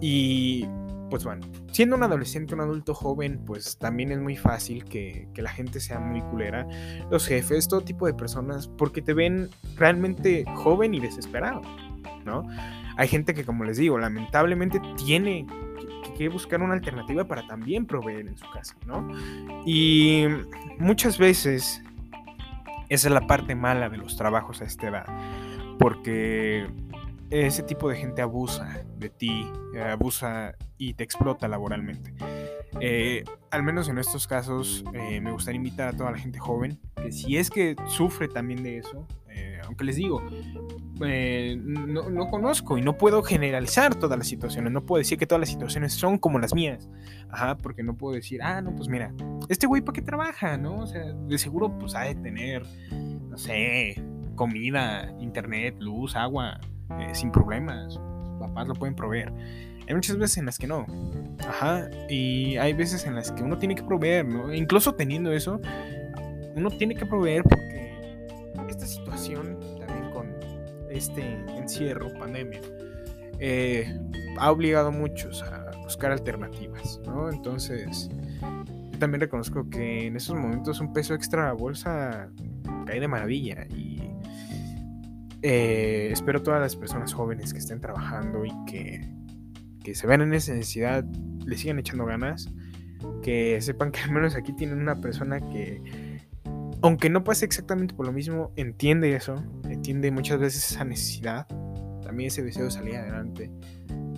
Y 0.00 0.66
pues 1.10 1.24
bueno, 1.24 1.46
siendo 1.72 1.96
un 1.96 2.02
adolescente, 2.02 2.54
un 2.54 2.60
adulto 2.60 2.94
joven, 2.94 3.40
pues 3.46 3.78
también 3.78 4.12
es 4.12 4.18
muy 4.18 4.36
fácil 4.36 4.84
que, 4.84 5.28
que, 5.32 5.40
la 5.40 5.50
gente 5.50 5.80
sea 5.80 5.98
muy 5.98 6.20
culera, 6.20 6.66
los 7.10 7.26
jefes, 7.26 7.66
todo 7.66 7.80
tipo 7.80 8.06
de 8.06 8.12
personas, 8.12 8.68
porque 8.68 9.00
te 9.00 9.14
ven 9.14 9.48
realmente 9.76 10.44
joven 10.56 10.92
y 10.92 11.00
desesperado, 11.00 11.62
¿no? 12.26 12.44
Hay 12.98 13.08
gente 13.08 13.32
que, 13.32 13.44
como 13.44 13.64
les 13.64 13.78
digo, 13.78 13.96
lamentablemente 13.96 14.80
tiene 14.96 15.46
que 16.18 16.28
buscar 16.28 16.60
una 16.60 16.74
alternativa 16.74 17.24
para 17.24 17.46
también 17.46 17.86
proveer 17.86 18.26
en 18.26 18.36
su 18.36 18.44
casa, 18.50 18.74
¿no? 18.86 19.08
Y 19.64 20.26
muchas 20.78 21.16
veces 21.16 21.80
esa 22.88 23.08
es 23.08 23.14
la 23.14 23.26
parte 23.26 23.54
mala 23.54 23.88
de 23.88 23.96
los 23.96 24.16
trabajos 24.16 24.60
a 24.60 24.64
esta 24.64 24.88
edad, 24.88 25.06
porque 25.78 26.68
ese 27.30 27.62
tipo 27.62 27.88
de 27.88 27.96
gente 27.96 28.22
abusa 28.22 28.84
de 28.96 29.10
ti, 29.10 29.46
eh, 29.74 29.82
abusa 29.82 30.54
y 30.78 30.94
te 30.94 31.04
explota 31.04 31.46
laboralmente. 31.48 32.14
Eh, 32.80 33.24
al 33.50 33.62
menos 33.62 33.88
en 33.88 33.98
estos 33.98 34.26
casos 34.26 34.84
eh, 34.94 35.20
me 35.20 35.32
gustaría 35.32 35.58
invitar 35.58 35.88
a 35.88 35.96
toda 35.96 36.10
la 36.10 36.18
gente 36.18 36.38
joven 36.38 36.78
que 36.96 37.12
si 37.12 37.36
es 37.36 37.50
que 37.50 37.76
sufre 37.86 38.28
también 38.28 38.62
de 38.62 38.78
eso, 38.78 39.06
aunque 39.64 39.84
les 39.84 39.96
digo, 39.96 40.20
no, 41.00 42.10
no, 42.10 42.28
conozco 42.28 42.76
y 42.76 42.82
no 42.82 42.96
puedo 42.96 43.22
generalizar 43.22 43.94
todas 43.94 44.18
las 44.18 44.26
situaciones, 44.26 44.72
no 44.72 44.84
puedo 44.84 44.98
decir 44.98 45.16
que 45.16 45.26
todas 45.26 45.40
las 45.40 45.50
situaciones 45.50 45.92
son 45.92 46.18
como 46.18 46.38
las 46.38 46.54
mías, 46.54 46.88
ajá, 47.30 47.56
porque 47.56 47.82
no 47.84 47.94
puedo 47.94 48.14
decir, 48.14 48.42
ah, 48.42 48.60
no, 48.62 48.74
pues 48.74 48.88
mira, 48.88 49.12
este 49.48 49.66
güey 49.66 49.82
para 49.82 49.92
qué 49.94 50.02
trabaja, 50.02 50.56
¿no? 50.56 50.80
O 50.80 50.86
sea, 50.86 51.12
de 51.12 51.38
seguro 51.38 51.78
pues 51.78 51.94
ha 51.94 52.00
de 52.00 52.16
tener, 52.16 52.64
no 53.28 53.36
sé, 53.38 54.02
comida, 54.34 55.14
internet, 55.20 55.76
luz, 55.78 56.16
agua, 56.16 56.58
eh, 57.00 57.14
sin 57.14 57.30
problemas. 57.30 57.94
Sus 57.94 58.02
papás 58.40 58.68
lo 58.68 58.74
pueden 58.74 58.94
proveer. 58.94 59.32
Hay 59.88 59.94
muchas 59.94 60.16
veces 60.18 60.38
en 60.38 60.46
las 60.46 60.58
que 60.58 60.66
no. 60.66 60.86
Ajá. 61.46 61.88
Y 62.08 62.56
hay 62.56 62.72
veces 62.72 63.06
en 63.06 63.14
las 63.14 63.32
que 63.32 63.42
uno 63.42 63.58
tiene 63.58 63.74
que 63.74 63.82
proveer, 63.82 64.26
incluso 64.52 64.94
teniendo 64.94 65.32
eso, 65.32 65.60
uno 66.54 66.70
tiene 66.70 66.94
que 66.94 67.06
proveer 67.06 67.42
porque 67.42 67.78
esta 68.68 68.86
situación, 68.86 69.58
también 69.78 70.10
con 70.12 70.28
este 70.90 71.22
encierro, 71.56 72.12
pandemia, 72.18 72.60
eh, 73.38 73.98
ha 74.38 74.50
obligado 74.50 74.88
a 74.88 74.90
muchos 74.90 75.42
a 75.42 75.70
buscar 75.82 76.12
alternativas, 76.12 77.00
¿no? 77.06 77.30
Entonces, 77.30 78.10
también 78.98 79.20
reconozco 79.20 79.68
que 79.70 80.06
en 80.06 80.16
esos 80.16 80.36
momentos 80.36 80.80
un 80.80 80.92
peso 80.92 81.14
extra 81.14 81.44
a 81.44 81.46
la 81.46 81.52
bolsa 81.54 82.28
cae 82.86 83.00
de 83.00 83.08
maravilla 83.08 83.66
y 83.70 83.87
eh, 85.42 86.08
espero 86.12 86.42
todas 86.42 86.60
las 86.60 86.76
personas 86.76 87.14
jóvenes 87.14 87.52
que 87.52 87.58
estén 87.58 87.80
trabajando 87.80 88.44
y 88.44 88.52
que, 88.66 89.08
que 89.82 89.94
se 89.94 90.06
vean 90.06 90.22
en 90.22 90.34
esa 90.34 90.52
necesidad, 90.52 91.04
le 91.44 91.56
sigan 91.56 91.78
echando 91.78 92.04
ganas, 92.04 92.50
que 93.22 93.60
sepan 93.60 93.92
que 93.92 94.00
al 94.00 94.10
menos 94.10 94.34
aquí 94.34 94.52
tienen 94.52 94.78
una 94.78 95.00
persona 95.00 95.40
que, 95.40 96.18
aunque 96.82 97.10
no 97.10 97.24
pase 97.24 97.44
exactamente 97.44 97.94
por 97.94 98.06
lo 98.06 98.12
mismo, 98.12 98.52
entiende 98.56 99.14
eso, 99.14 99.42
entiende 99.68 100.10
muchas 100.10 100.38
veces 100.40 100.72
esa 100.72 100.84
necesidad, 100.84 101.46
también 102.02 102.28
ese 102.28 102.42
deseo 102.42 102.64
de 102.64 102.70
salir 102.70 102.96
adelante, 102.96 103.50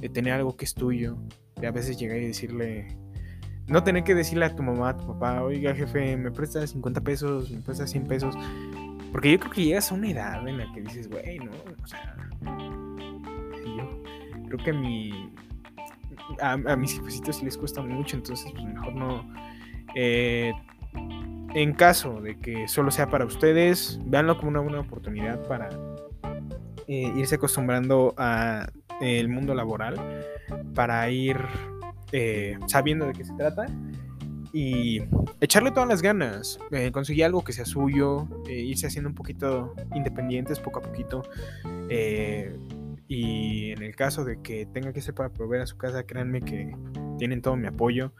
de 0.01 0.09
tener 0.09 0.33
algo 0.35 0.57
que 0.57 0.65
es 0.65 0.75
tuyo, 0.75 1.19
de 1.61 1.67
a 1.67 1.71
veces 1.71 1.99
llegar 1.99 2.19
y 2.19 2.27
decirle, 2.29 2.97
no 3.67 3.85
tener 3.85 4.05
que 4.05 4.15
decirle 4.15 4.47
a 4.47 4.55
tu 4.55 4.63
mamá, 4.63 4.91
a 4.91 4.97
tu 4.97 5.07
papá, 5.07 5.43
oiga 5.43 5.75
jefe, 5.75 6.17
me 6.17 6.31
prestas 6.31 6.71
50 6.71 7.01
pesos, 7.03 7.51
me 7.51 7.61
prestas 7.61 7.91
100 7.91 8.07
pesos, 8.07 8.35
porque 9.13 9.33
yo 9.33 9.41
creo 9.41 9.53
que 9.53 9.65
llegas 9.65 9.91
a 9.91 9.95
una 9.95 10.11
edad 10.11 10.47
en 10.47 10.59
la 10.59 10.73
que 10.73 10.81
dices, 10.83 11.09
güey, 11.09 11.39
no, 11.39 11.51
o 11.83 11.87
sea, 11.87 12.17
yo 13.65 14.03
creo 14.49 14.59
que 14.65 14.71
a 14.71 14.75
mi, 14.75 15.33
a, 16.41 16.77
mis 16.77 16.95
jefecitos 16.95 17.37
sí 17.37 17.45
les 17.45 17.57
cuesta 17.57 17.83
mucho, 17.83 18.17
entonces 18.17 18.53
pues 18.53 18.65
mejor 18.65 18.95
no. 18.95 19.35
Eh, 19.95 20.53
en 21.55 21.73
caso 21.73 22.21
de 22.21 22.39
que 22.39 22.69
solo 22.69 22.91
sea 22.91 23.09
para 23.09 23.25
ustedes, 23.25 23.99
véanlo 24.05 24.37
como 24.37 24.51
una 24.51 24.61
buena 24.61 24.81
oportunidad 24.81 25.47
para 25.49 25.69
eh, 26.87 27.13
irse 27.17 27.35
acostumbrando 27.35 28.15
a 28.17 28.69
el 29.01 29.29
mundo 29.29 29.55
laboral, 29.55 29.97
para 30.75 31.11
ir 31.11 31.39
eh, 32.13 32.59
sabiendo 32.67 33.07
de 33.07 33.13
qué 33.15 33.25
se 33.25 33.33
trata 33.35 33.67
y 34.53 35.03
echarle 35.41 35.71
todas 35.71 35.89
las 35.89 36.03
ganas, 36.03 36.59
eh, 36.71 36.91
conseguir 36.93 37.25
algo 37.25 37.43
que 37.45 37.53
sea 37.53 37.65
suyo, 37.65 38.29
eh, 38.49 38.61
irse 38.61 38.87
haciendo 38.87 39.09
un 39.09 39.15
poquito 39.15 39.75
independientes 39.95 40.59
poco 40.59 40.81
a 40.81 40.83
poquito. 40.83 41.23
Eh, 41.89 42.57
y 43.09 43.73
en 43.73 43.83
el 43.83 43.97
caso 43.97 44.25
de 44.25 44.41
que 44.41 44.67
tenga 44.67 44.93
que 44.93 45.01
ser 45.01 45.15
para 45.15 45.31
proveer 45.31 45.63
a 45.63 45.67
su 45.67 45.77
casa, 45.77 46.05
créanme 46.05 46.43
que 46.43 46.75
tienen 47.19 47.43
todo 47.43 47.57
mi 47.57 47.67
apoyo. 47.67 48.13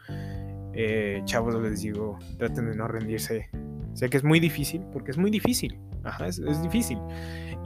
chavos, 1.25 1.55
les 1.61 1.81
digo, 1.81 2.17
traten 2.37 2.69
de 2.69 2.75
no 2.75 2.87
rendirse. 2.87 3.49
Sé 3.93 4.09
que 4.09 4.17
es 4.17 4.23
muy 4.23 4.39
difícil, 4.39 4.81
porque 4.93 5.11
es 5.11 5.17
muy 5.17 5.29
difícil. 5.29 5.77
Ajá, 6.03 6.27
es 6.27 6.61
difícil. 6.63 6.97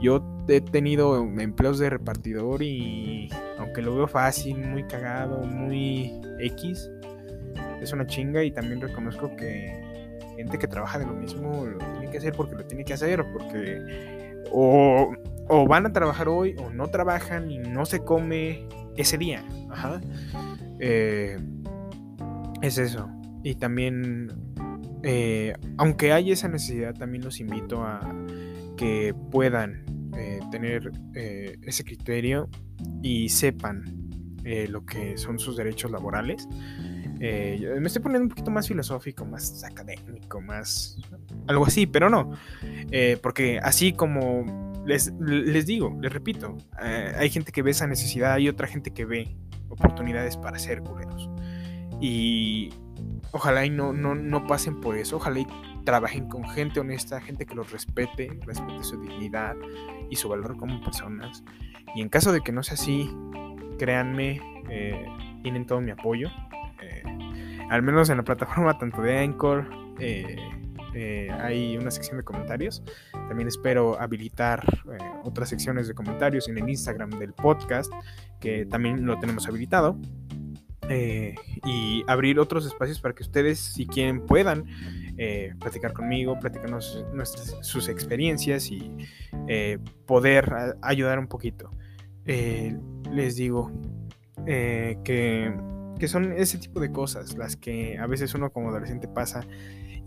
Yo 0.00 0.22
he 0.48 0.60
tenido 0.60 1.24
empleos 1.40 1.78
de 1.78 1.88
repartidor 1.88 2.62
y 2.62 3.30
aunque 3.58 3.80
lo 3.80 3.94
veo 3.94 4.06
fácil, 4.06 4.58
muy 4.58 4.84
cagado, 4.84 5.38
muy 5.44 6.12
X, 6.40 6.90
es 7.80 7.92
una 7.92 8.06
chinga 8.06 8.42
y 8.42 8.50
también 8.50 8.80
reconozco 8.80 9.34
que 9.36 9.80
gente 10.36 10.58
que 10.58 10.68
trabaja 10.68 10.98
de 10.98 11.06
lo 11.06 11.14
mismo 11.14 11.66
lo 11.66 11.78
tiene 11.78 12.10
que 12.10 12.18
hacer 12.18 12.32
porque 12.34 12.54
lo 12.54 12.64
tiene 12.64 12.84
que 12.84 12.92
hacer, 12.92 13.24
porque 13.32 14.36
o, 14.52 15.14
van 15.68 15.86
a 15.86 15.92
trabajar 15.92 16.28
hoy 16.28 16.54
o 16.58 16.70
no 16.70 16.88
trabajan 16.88 17.50
y 17.50 17.58
no 17.58 17.86
se 17.86 18.00
come 18.00 18.66
ese 18.96 19.18
día. 19.18 19.44
Ajá. 19.70 20.00
Eh, 20.78 21.38
es 22.62 22.78
eso. 22.78 23.08
Y 23.42 23.54
también, 23.54 24.28
eh, 25.02 25.54
aunque 25.76 26.12
hay 26.12 26.32
esa 26.32 26.48
necesidad, 26.48 26.94
también 26.94 27.24
los 27.24 27.40
invito 27.40 27.82
a 27.82 28.00
que 28.76 29.14
puedan 29.30 29.84
eh, 30.16 30.40
tener 30.50 30.90
ese 31.14 31.84
criterio 31.84 32.48
y 33.02 33.28
sepan 33.28 33.84
lo 34.68 34.86
que 34.86 35.18
son 35.18 35.40
sus 35.40 35.56
derechos 35.56 35.90
laborales. 35.90 36.46
Eh, 37.20 37.76
me 37.80 37.86
estoy 37.86 38.02
poniendo 38.02 38.24
un 38.24 38.28
poquito 38.28 38.50
más 38.50 38.68
filosófico, 38.68 39.24
más 39.24 39.64
académico, 39.64 40.40
más 40.40 40.98
algo 41.46 41.66
así, 41.66 41.86
pero 41.86 42.10
no. 42.10 42.32
Eh, 42.90 43.18
porque 43.22 43.58
así 43.62 43.92
como 43.92 44.82
les, 44.86 45.12
les, 45.20 45.66
digo, 45.66 45.96
les 46.00 46.12
repito, 46.12 46.56
eh, 46.82 47.12
hay 47.16 47.30
gente 47.30 47.52
que 47.52 47.62
ve 47.62 47.70
esa 47.70 47.86
necesidad, 47.86 48.34
hay 48.34 48.48
otra 48.48 48.66
gente 48.66 48.92
que 48.92 49.04
ve 49.04 49.36
oportunidades 49.68 50.36
para 50.36 50.58
ser 50.58 50.82
culeros. 50.82 51.30
Y 52.00 52.70
ojalá 53.32 53.64
y 53.64 53.70
no, 53.70 53.92
no, 53.92 54.14
no 54.14 54.46
pasen 54.46 54.80
por 54.80 54.96
eso, 54.98 55.16
ojalá 55.16 55.40
y 55.40 55.46
trabajen 55.84 56.28
con 56.28 56.46
gente 56.50 56.80
honesta, 56.80 57.20
gente 57.20 57.46
que 57.46 57.54
los 57.54 57.72
respete, 57.72 58.38
respete 58.44 58.82
su 58.82 59.00
dignidad 59.00 59.56
y 60.10 60.16
su 60.16 60.28
valor 60.28 60.56
como 60.56 60.82
personas. 60.82 61.42
Y 61.94 62.02
en 62.02 62.10
caso 62.10 62.32
de 62.32 62.42
que 62.42 62.52
no 62.52 62.62
sea 62.62 62.74
así, 62.74 63.08
créanme, 63.78 64.40
tienen 65.42 65.64
todo 65.64 65.80
mi 65.80 65.92
apoyo 65.92 66.28
al 67.70 67.82
menos 67.82 68.08
en 68.10 68.18
la 68.18 68.24
plataforma 68.24 68.78
tanto 68.78 69.02
de 69.02 69.18
Anchor, 69.18 69.68
eh, 69.98 70.36
eh, 70.94 71.28
hay 71.40 71.76
una 71.76 71.90
sección 71.90 72.16
de 72.16 72.24
comentarios. 72.24 72.82
También 73.12 73.48
espero 73.48 74.00
habilitar 74.00 74.64
eh, 74.92 74.98
otras 75.24 75.48
secciones 75.48 75.88
de 75.88 75.94
comentarios 75.94 76.48
en 76.48 76.58
el 76.58 76.68
Instagram 76.68 77.10
del 77.10 77.32
podcast, 77.32 77.92
que 78.40 78.66
también 78.66 79.04
lo 79.04 79.18
tenemos 79.18 79.46
habilitado. 79.48 79.98
y 80.88 82.04
abrir 82.06 82.38
otros 82.38 82.64
espacios 82.64 83.00
para 83.00 83.12
que 83.12 83.24
ustedes, 83.24 83.58
si 83.58 83.86
quieren, 83.86 84.24
puedan 84.24 84.66
platicar 85.58 85.92
conmigo, 85.92 86.38
platicarnos 86.38 87.04
nuestras, 87.12 87.56
sus 87.66 87.88
experiencias 87.88 88.70
y 88.70 88.92
poder 90.06 90.76
ayudar 90.82 91.18
un 91.18 91.26
poquito. 91.26 91.72
les 92.24 93.34
digo 93.34 93.72
que 94.46 95.52
que 95.98 96.08
son 96.08 96.32
ese 96.32 96.58
tipo 96.58 96.80
de 96.80 96.92
cosas 96.92 97.36
las 97.36 97.56
que 97.56 97.98
a 97.98 98.06
veces 98.06 98.34
uno 98.34 98.50
como 98.50 98.68
adolescente 98.68 99.08
pasa 99.08 99.46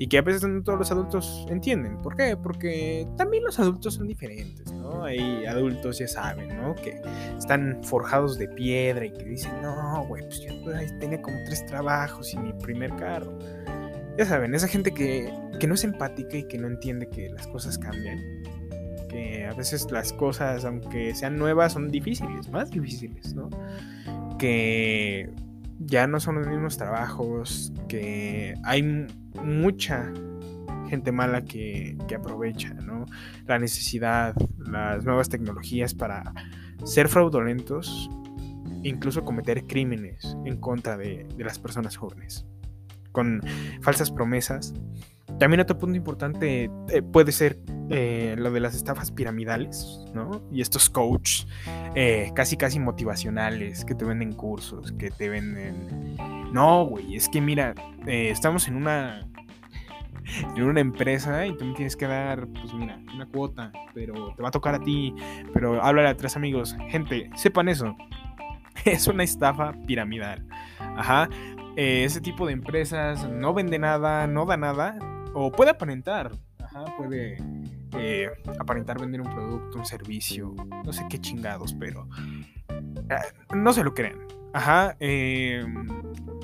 y 0.01 0.07
que 0.07 0.17
a 0.17 0.21
veces 0.21 0.47
no 0.47 0.63
todos 0.63 0.79
los 0.79 0.91
adultos 0.91 1.45
entienden. 1.49 1.97
¿Por 1.97 2.15
qué? 2.15 2.37
Porque 2.37 3.05
también 3.17 3.43
los 3.43 3.59
adultos 3.59 3.95
son 3.95 4.07
diferentes, 4.07 4.71
¿no? 4.71 5.03
Hay 5.03 5.45
adultos, 5.45 5.99
ya 5.99 6.07
saben, 6.07 6.55
¿no? 6.55 6.73
Que 6.73 7.01
están 7.37 7.83
forjados 7.83 8.37
de 8.37 8.47
piedra 8.47 9.05
y 9.05 9.11
que 9.11 9.25
dicen, 9.25 9.51
no, 9.61 10.05
güey, 10.07 10.23
pues 10.23 10.39
yo 10.41 10.53
tenía 10.99 11.21
como 11.21 11.35
tres 11.45 11.65
trabajos 11.65 12.33
y 12.33 12.37
mi 12.37 12.53
primer 12.53 12.95
carro. 12.95 13.37
Ya 14.17 14.25
saben, 14.25 14.55
esa 14.55 14.69
gente 14.69 14.93
que, 14.93 15.33
que 15.59 15.67
no 15.67 15.73
es 15.73 15.83
empática 15.83 16.37
y 16.37 16.43
que 16.43 16.57
no 16.57 16.67
entiende 16.67 17.09
que 17.09 17.29
las 17.29 17.45
cosas 17.47 17.77
cambian. 17.77 18.19
Que 19.09 19.47
a 19.47 19.53
veces 19.53 19.91
las 19.91 20.13
cosas, 20.13 20.63
aunque 20.63 21.13
sean 21.13 21.37
nuevas, 21.37 21.73
son 21.73 21.91
difíciles, 21.91 22.49
más 22.49 22.71
difíciles, 22.71 23.35
¿no? 23.35 23.49
Que 24.37 25.29
ya 25.79 26.07
no 26.07 26.19
son 26.19 26.35
los 26.35 26.47
mismos 26.47 26.77
trabajos, 26.77 27.73
que 27.87 28.53
hay 28.63 29.07
mucha 29.43 30.11
gente 30.89 31.11
mala 31.11 31.43
que, 31.43 31.97
aprovecha, 32.15 32.73
¿no? 32.73 33.05
La 33.45 33.59
necesidad, 33.59 34.35
las 34.57 35.05
nuevas 35.05 35.29
tecnologías 35.29 35.93
para 35.93 36.33
ser 36.83 37.07
fraudulentos, 37.07 38.09
incluso 38.83 39.23
cometer 39.23 39.65
crímenes 39.65 40.35
en 40.45 40.57
contra 40.57 40.97
de, 40.97 41.27
de 41.35 41.43
las 41.43 41.59
personas 41.59 41.95
jóvenes, 41.95 42.45
con 43.11 43.41
falsas 43.81 44.11
promesas 44.11 44.73
también 45.39 45.61
otro 45.61 45.77
punto 45.77 45.95
importante 45.95 46.69
eh, 46.89 47.01
puede 47.01 47.31
ser 47.31 47.59
eh, 47.89 48.35
lo 48.37 48.51
de 48.51 48.59
las 48.59 48.75
estafas 48.75 49.11
piramidales, 49.11 50.05
¿no? 50.13 50.43
Y 50.51 50.61
estos 50.61 50.89
coaches 50.89 51.47
eh, 51.95 52.31
casi 52.35 52.57
casi 52.57 52.79
motivacionales 52.79 53.85
que 53.85 53.95
te 53.95 54.05
venden 54.05 54.33
cursos, 54.33 54.91
que 54.91 55.09
te 55.09 55.29
venden... 55.29 56.17
No, 56.51 56.85
güey, 56.85 57.15
es 57.15 57.29
que 57.29 57.41
mira, 57.41 57.73
estamos 58.05 58.67
en 58.67 58.75
una... 58.75 59.25
En 60.55 60.61
una 60.61 60.79
empresa 60.79 61.47
y 61.47 61.57
tú 61.57 61.65
me 61.65 61.73
tienes 61.73 61.95
que 61.95 62.05
dar, 62.05 62.45
pues 62.47 62.71
mira, 62.75 62.99
una 63.15 63.25
cuota, 63.25 63.71
pero 63.95 64.31
te 64.35 64.43
va 64.43 64.49
a 64.49 64.51
tocar 64.51 64.75
a 64.75 64.79
ti, 64.79 65.15
pero 65.55 65.83
háblale 65.83 66.09
a 66.09 66.15
tres 66.15 66.35
amigos. 66.35 66.77
Gente, 66.89 67.31
sepan 67.35 67.67
eso. 67.67 67.95
Es 68.85 69.07
una 69.07 69.23
estafa 69.23 69.73
piramidal. 69.87 70.45
Ajá. 70.95 71.27
ese 71.75 72.21
tipo 72.21 72.45
de 72.45 72.53
empresas 72.53 73.27
no 73.27 73.55
vende 73.55 73.79
nada, 73.79 74.27
no 74.27 74.45
da 74.45 74.55
nada, 74.55 74.99
o 75.33 75.51
puede 75.51 75.71
aparentar, 75.71 76.31
ajá, 76.59 76.85
puede 76.97 77.37
eh, 77.97 78.29
aparentar 78.59 78.99
vender 78.99 79.21
un 79.21 79.33
producto, 79.33 79.77
un 79.79 79.85
servicio, 79.85 80.53
no 80.85 80.93
sé 80.93 81.05
qué 81.09 81.19
chingados, 81.19 81.73
pero 81.73 82.07
eh, 83.09 83.55
no 83.55 83.73
se 83.73 83.83
lo 83.83 83.93
crean. 83.93 84.19
Ajá, 84.51 84.95
em, 84.99 85.87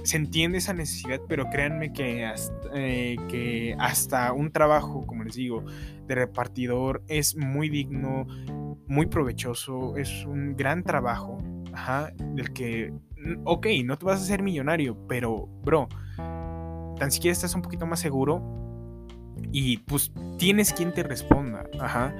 se 0.03 0.17
entiende 0.17 0.59
esa 0.59 0.73
necesidad, 0.73 1.19
pero 1.27 1.49
créanme 1.49 1.91
que 1.91 2.25
hasta, 2.25 2.69
eh, 2.73 3.17
que 3.27 3.75
hasta 3.79 4.31
un 4.31 4.51
trabajo, 4.51 5.05
como 5.07 5.23
les 5.23 5.35
digo, 5.35 5.63
de 6.05 6.15
repartidor 6.15 7.03
es 7.07 7.35
muy 7.35 7.69
digno, 7.69 8.27
muy 8.87 9.07
provechoso, 9.07 9.97
es 9.97 10.23
un 10.25 10.55
gran 10.55 10.83
trabajo, 10.83 11.39
ajá, 11.73 12.11
del 12.35 12.53
que, 12.53 12.93
ok, 13.43 13.67
no 13.83 13.97
te 13.97 14.05
vas 14.05 14.19
a 14.19 14.23
hacer 14.23 14.43
millonario, 14.43 14.95
pero, 15.07 15.47
bro, 15.63 15.87
tan 16.99 17.11
siquiera 17.11 17.33
estás 17.33 17.55
un 17.55 17.63
poquito 17.63 17.87
más 17.87 17.99
seguro 17.99 18.64
y 19.51 19.77
pues 19.77 20.11
tienes 20.37 20.73
quien 20.73 20.93
te 20.93 21.03
responda, 21.03 21.69
ajá. 21.79 22.15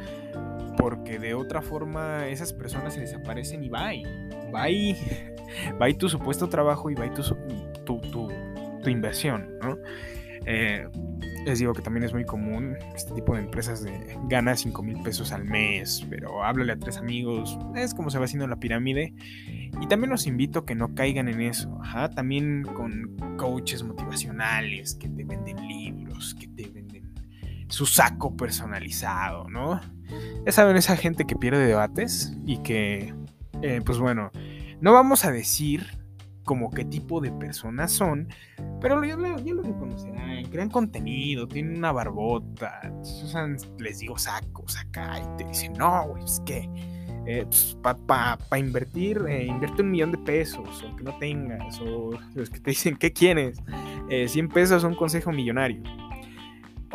Porque 0.78 1.20
de 1.20 1.34
otra 1.34 1.62
forma 1.62 2.28
esas 2.28 2.54
personas 2.54 2.94
se 2.94 3.02
desaparecen 3.02 3.64
y 3.64 3.70
bye. 3.70 4.04
ahí 4.54 5.94
tu 6.00 6.10
supuesto 6.10 6.50
trabajo 6.50 6.90
y 6.90 6.96
ahí 7.00 7.10
tu, 7.12 7.24
tu, 7.86 8.02
tu, 8.12 8.30
tu 8.84 8.90
inversión, 8.90 9.58
¿no? 9.62 9.78
Eh, 10.46 10.88
les 11.46 11.60
digo 11.60 11.74
que 11.74 11.82
también 11.82 12.04
es 12.04 12.14
muy 12.14 12.26
común 12.26 12.76
este 12.96 13.14
tipo 13.14 13.36
de 13.36 13.42
empresas 13.42 13.84
de 13.84 14.18
gana 14.28 14.56
5 14.56 14.82
mil 14.82 15.02
pesos 15.04 15.32
al 15.32 15.46
mes, 15.46 16.06
pero 16.10 16.44
háblale 16.44 16.74
a 16.74 16.78
tres 16.78 16.98
amigos, 16.98 17.58
es 17.76 17.94
como 17.94 18.10
se 18.10 18.18
va 18.18 18.26
haciendo 18.26 18.48
la 18.48 18.56
pirámide. 18.56 19.14
Y 19.82 19.88
también 19.88 20.10
los 20.10 20.26
invito 20.26 20.60
a 20.60 20.66
que 20.66 20.74
no 20.74 20.96
caigan 20.96 21.28
en 21.28 21.42
eso, 21.42 21.78
Ajá, 21.82 22.10
también 22.10 22.64
con 22.64 23.16
coaches 23.38 23.84
motivacionales 23.84 24.96
que 24.96 25.08
te 25.08 25.24
venden 25.24 25.68
libros, 25.68 26.36
que 26.36 26.48
te 26.48 26.64
su 27.68 27.86
saco 27.86 28.36
personalizado, 28.36 29.50
¿no? 29.50 29.82
Ya 30.46 30.52
saben, 30.52 30.78
esa 30.78 30.96
gente 30.96 31.26
que 31.26 31.36
pierde 31.36 31.66
debates 31.66 32.36
y 32.46 32.58
que, 32.60 33.14
eh, 33.62 33.82
pues 33.86 33.98
bueno, 33.98 34.32
no 34.82 34.94
vamos 34.94 35.26
a 35.26 35.32
decir 35.32 35.86
como 36.44 36.70
qué 36.70 36.86
tipo 36.86 37.22
de 37.22 37.32
personas 37.32 37.92
son, 37.92 38.30
pero 38.80 39.04
ya, 39.04 39.16
lo 39.16 39.64
reconocerán, 39.64 40.46
crean 40.46 40.70
contenido, 40.70 41.48
tienen 41.48 41.78
una 41.78 41.92
barbota, 41.92 42.82
usan, 43.24 43.58
les 43.80 44.00
digo 44.00 44.18
sacos 44.18 44.78
acá 44.78 45.20
y 45.20 45.38
te 45.38 45.44
dicen, 45.46 45.74
no, 45.74 46.10
güey, 46.10 46.24
es 46.24 46.40
que 46.46 46.70
eh, 47.28 47.44
pues, 47.44 47.76
para 48.06 48.60
invertir, 48.60 49.24
eh, 49.28 49.46
invierte 49.46 49.82
un 49.82 49.92
millón 49.92 50.12
de 50.12 50.20
pesos, 50.20 50.84
aunque 50.84 51.04
no 51.04 51.18
tengas, 51.18 51.80
o 51.82 52.12
los 52.36 52.50
que 52.50 52.60
te 52.60 52.70
dicen, 52.70 52.96
¿qué 52.96 53.12
quieres? 53.12 53.58
100 54.28 54.46
eh, 54.46 54.50
pesos, 54.54 54.84
un 54.84 54.94
consejo 54.94 55.32
millonario. 55.32 55.82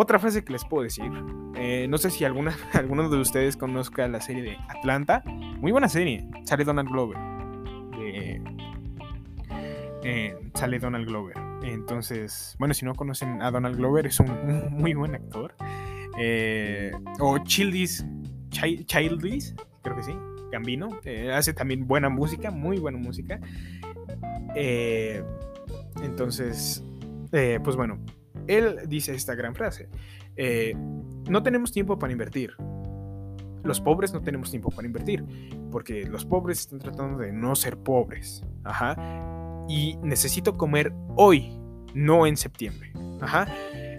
Otra 0.00 0.18
frase 0.18 0.42
que 0.42 0.54
les 0.54 0.64
puedo 0.64 0.82
decir, 0.82 1.12
eh, 1.56 1.86
no 1.86 1.98
sé 1.98 2.08
si 2.08 2.24
alguna, 2.24 2.56
alguno 2.72 3.10
de 3.10 3.18
ustedes 3.18 3.58
conozca 3.58 4.08
la 4.08 4.22
serie 4.22 4.42
de 4.42 4.56
Atlanta, 4.70 5.22
muy 5.26 5.72
buena 5.72 5.90
serie, 5.90 6.26
sale 6.44 6.64
Donald 6.64 6.88
Glover. 6.88 7.18
sale 10.54 10.78
Donald 10.78 11.06
Glover. 11.06 11.36
Entonces, 11.62 12.56
bueno, 12.58 12.72
si 12.72 12.86
no 12.86 12.94
conocen 12.94 13.42
a 13.42 13.50
Donald 13.50 13.76
Glover, 13.76 14.06
es 14.06 14.18
un, 14.20 14.70
muy 14.70 14.94
buen 14.94 15.14
actor. 15.14 15.54
o 17.20 17.38
Childis, 17.44 18.06
Childis, 18.48 19.54
creo 19.82 19.96
que 19.96 20.02
sí, 20.02 20.14
Gambino, 20.50 20.88
eh, 21.04 21.30
hace 21.30 21.52
también 21.52 21.86
buena 21.86 22.08
música, 22.08 22.50
muy 22.50 22.78
buena 22.78 22.96
música. 22.96 23.38
Eh, 24.54 25.22
entonces, 26.02 26.82
eh, 27.32 27.60
pues 27.62 27.76
bueno, 27.76 27.98
él 28.56 28.80
dice 28.88 29.14
esta 29.14 29.34
gran 29.34 29.54
frase, 29.54 29.88
no 31.28 31.42
tenemos 31.42 31.72
tiempo 31.72 31.98
para 31.98 32.12
invertir. 32.12 32.52
Los 33.62 33.80
pobres 33.80 34.12
no 34.12 34.22
tenemos 34.22 34.50
tiempo 34.50 34.70
para 34.70 34.86
invertir, 34.86 35.24
porque 35.70 36.06
los 36.06 36.24
pobres 36.24 36.60
están 36.60 36.78
tratando 36.78 37.18
de 37.18 37.32
no 37.32 37.54
ser 37.54 37.76
pobres. 37.76 38.42
Ajá. 38.64 38.96
Y 39.68 39.96
necesito 40.02 40.56
comer 40.56 40.92
hoy, 41.16 41.52
no 41.94 42.26
en 42.26 42.36
septiembre. 42.36 42.92
Ajá. 43.20 43.46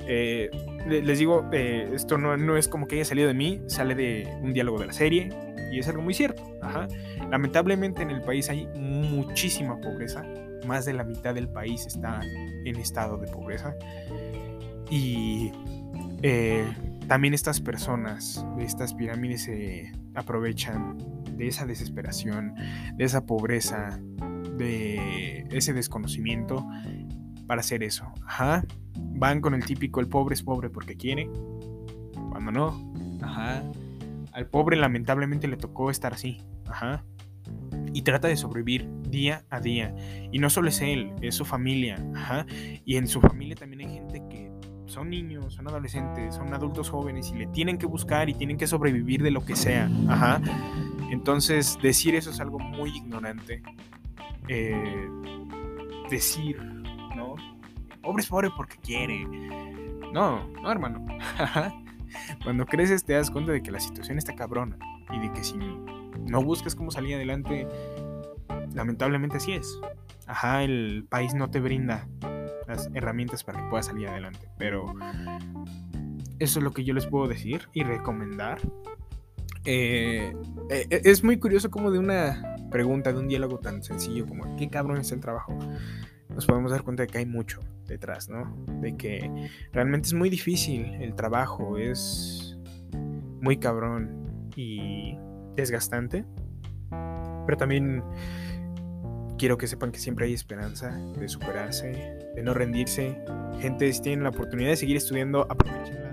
les 0.08 1.20
digo, 1.20 1.48
esto 1.51 2.17
no, 2.17 2.38
no, 2.38 2.58
es 2.58 2.67
como 2.67 2.88
que 2.88 2.96
haya 2.96 3.05
salido 3.05 3.27
de 3.27 3.36
mí, 3.36 3.62
sale 3.67 3.93
de 3.93 4.27
un 4.41 4.51
diálogo 4.53 4.79
de 4.79 4.88
la 4.88 4.93
serie. 4.93 5.29
Y 5.72 5.80
es 5.80 5.88
algo 5.88 6.01
muy 6.01 6.13
cierto. 6.13 6.44
Lamentablemente 7.30 8.04
en 8.04 8.12
el 8.12 8.22
país 8.22 8.50
hay 8.50 8.68
muchísima 8.75 9.80
pobreza. 9.80 10.24
Más 10.68 10.86
de 10.86 10.94
la 10.94 11.04
mitad 11.04 11.34
del 11.34 11.48
país 11.48 11.86
está 11.88 12.22
en 12.66 12.75
estado 12.75 13.18
de 13.18 13.28
pobreza. 13.28 13.74
Y 14.90 15.51
eh, 16.22 16.66
también 17.08 17.34
estas 17.34 17.62
personas 17.62 18.46
de 18.58 18.66
estas 18.66 18.94
pirámides 18.94 19.44
se 19.44 19.92
aprovechan 20.13 20.98
de 21.38 21.48
esa 21.48 21.65
desesperación, 21.65 22.54
de 22.95 23.06
esa 23.06 23.26
pobreza, 23.26 24.00
de 24.58 25.48
ese 25.52 25.74
desconocimiento 25.74 26.67
para 27.48 27.62
hacer 27.62 27.84
eso. 27.84 28.06
Ajá. 28.26 28.63
Van 28.95 29.41
con 29.41 29.54
el 29.54 29.65
típico 29.65 30.00
el 30.00 30.08
pobre 30.08 30.36
es 30.36 30.43
pobre 30.43 30.69
porque 30.69 30.95
quiere. 30.95 31.30
Cuando 32.30 32.52
no. 32.52 32.93
Ajá. 33.22 33.63
Al 34.32 34.48
pobre 34.48 34.78
lamentablemente 34.78 35.48
le 35.48 35.58
tocó 35.58 35.91
estar 35.91 36.13
así. 36.13 36.41
Ajá. 36.67 37.04
Y 37.94 38.04
trata 38.04 38.28
de 38.28 38.38
sobrevivir 38.38 38.89
día 39.10 39.44
a 39.50 39.60
día. 39.60 39.94
Y 40.32 40.39
no 40.39 40.50
solo 40.50 40.70
es 40.70 40.82
él, 40.82 41.13
es 41.22 41.36
su 41.36 41.46
familia. 41.46 41.96
Ajá. 42.15 42.46
Y 42.86 42.96
en 42.96 43.08
su 43.08 43.20
familia 43.22 43.56
también 43.56 43.88
hay 43.88 43.96
gente 43.96 44.24
que 44.30 44.52
son 44.86 45.10
niños, 45.10 45.54
son 45.54 45.67
adolescentes, 45.67 46.36
son 46.36 46.54
adultos 46.54 46.89
jóvenes 46.89 47.32
y 47.32 47.38
le 47.38 47.48
tienen 47.48 47.78
que 47.78 47.86
buscar 47.86 48.30
y 48.30 48.34
tienen 48.34 48.58
que 48.58 48.67
sobrevivir 48.67 49.24
de 49.24 49.32
lo 49.32 49.44
que 49.44 49.56
sea. 49.56 49.89
Ajá. 50.08 50.41
Entonces, 51.10 51.78
decir 51.82 52.15
eso 52.15 52.30
es 52.30 52.39
algo 52.39 52.60
muy 52.60 52.96
ignorante. 52.96 53.62
Eh, 54.48 55.10
decir, 56.10 56.62
¿no? 57.15 57.36
Pobre 58.02 58.24
es 58.24 58.30
pobre 58.30 58.50
porque 58.56 58.78
quiere. 58.78 59.26
No, 60.13 60.48
no, 60.62 60.72
hermano. 60.72 61.06
Cuando 62.43 62.65
creces 62.65 63.04
te 63.04 63.13
das 63.13 63.32
cuenta 63.32 63.52
de 63.52 63.62
que 63.62 63.71
la 63.71 63.80
situación 63.80 64.17
está 64.17 64.36
cabrona 64.36 64.78
y 65.12 65.19
de 65.19 65.32
que 65.34 65.43
si 65.43 65.58
no 65.58 66.43
buscas 66.43 66.76
cómo 66.76 66.91
salir 66.91 67.15
adelante, 67.15 67.67
lamentablemente 68.74 69.38
así 69.38 69.54
es. 69.54 69.80
Ajá, 70.28 70.63
el 70.63 71.06
país 71.10 71.34
no 71.34 71.50
te 71.50 71.60
brinda 71.60 72.08
las 72.67 72.89
herramientas 72.93 73.43
para 73.43 73.62
que 73.62 73.69
puedas 73.69 73.88
salir 73.88 74.08
adelante, 74.08 74.47
pero 74.58 74.95
eso 76.39 76.60
es 76.60 76.63
lo 76.63 76.71
que 76.71 76.84
yo 76.84 76.93
les 76.93 77.06
puedo 77.06 77.28
decir 77.28 77.67
y 77.74 77.84
recomendar. 77.84 78.60
Eh, 79.65 80.34
eh, 80.69 80.88
es 80.89 81.24
muy 81.24 81.38
curioso 81.38 81.69
como 81.69 81.91
de 81.91 82.00
una 82.00 82.56
pregunta, 82.71 83.13
de 83.13 83.19
un 83.19 83.28
diálogo 83.28 83.60
tan 83.60 83.84
sencillo 83.84 84.26
como 84.26 84.56
¿qué 84.56 84.69
cabrón 84.69 84.97
es 84.97 85.12
el 85.12 85.19
trabajo? 85.19 85.58
Nos 86.34 86.46
podemos 86.46 86.72
dar 86.72 86.84
cuenta 86.84 87.04
de 87.04 87.08
que 87.08 87.17
hay 87.17 87.26
mucho 87.26 87.60
detrás, 87.88 88.30
¿no? 88.30 88.56
De 88.82 88.96
que 88.96 89.50
realmente 89.72 90.08
es 90.08 90.13
muy 90.13 90.30
difícil 90.30 90.86
el 91.02 91.15
trabajo, 91.15 91.78
es 91.78 92.58
muy 93.41 93.58
cabrón 93.58 94.50
y 94.56 95.17
desgastante, 95.56 96.26
pero 97.46 97.58
también 97.58 98.04
quiero 99.38 99.58
que 99.58 99.67
sepan 99.67 99.91
que 99.91 100.00
siempre 100.00 100.28
hay 100.28 100.34
esperanza 100.34 100.91
de 101.17 101.28
superarse, 101.28 102.20
de 102.36 102.44
no 102.44 102.54
rendirse. 102.54 103.17
Gente, 103.60 103.91
si 103.91 104.02
tienen 104.02 104.24
la 104.24 104.30
oportunidad 104.30 104.70
de 104.70 104.76
seguir 104.76 104.98
estudiando, 104.98 105.48
aprovechenla 105.50 106.11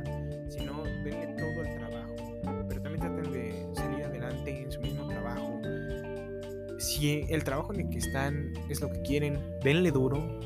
el 7.07 7.45
trabajo 7.45 7.73
en 7.73 7.81
el 7.81 7.91
que 7.91 7.99
están 7.99 8.53
es 8.69 8.81
lo 8.81 8.91
que 8.91 9.03
quieren, 9.03 9.39
denle 9.63 9.91
duro, 9.91 10.41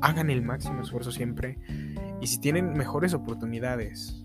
hagan 0.00 0.30
el 0.30 0.42
máximo 0.42 0.82
esfuerzo 0.82 1.10
siempre. 1.10 1.58
Y 2.20 2.26
si 2.26 2.38
tienen 2.40 2.72
mejores 2.72 3.14
oportunidades, 3.14 4.24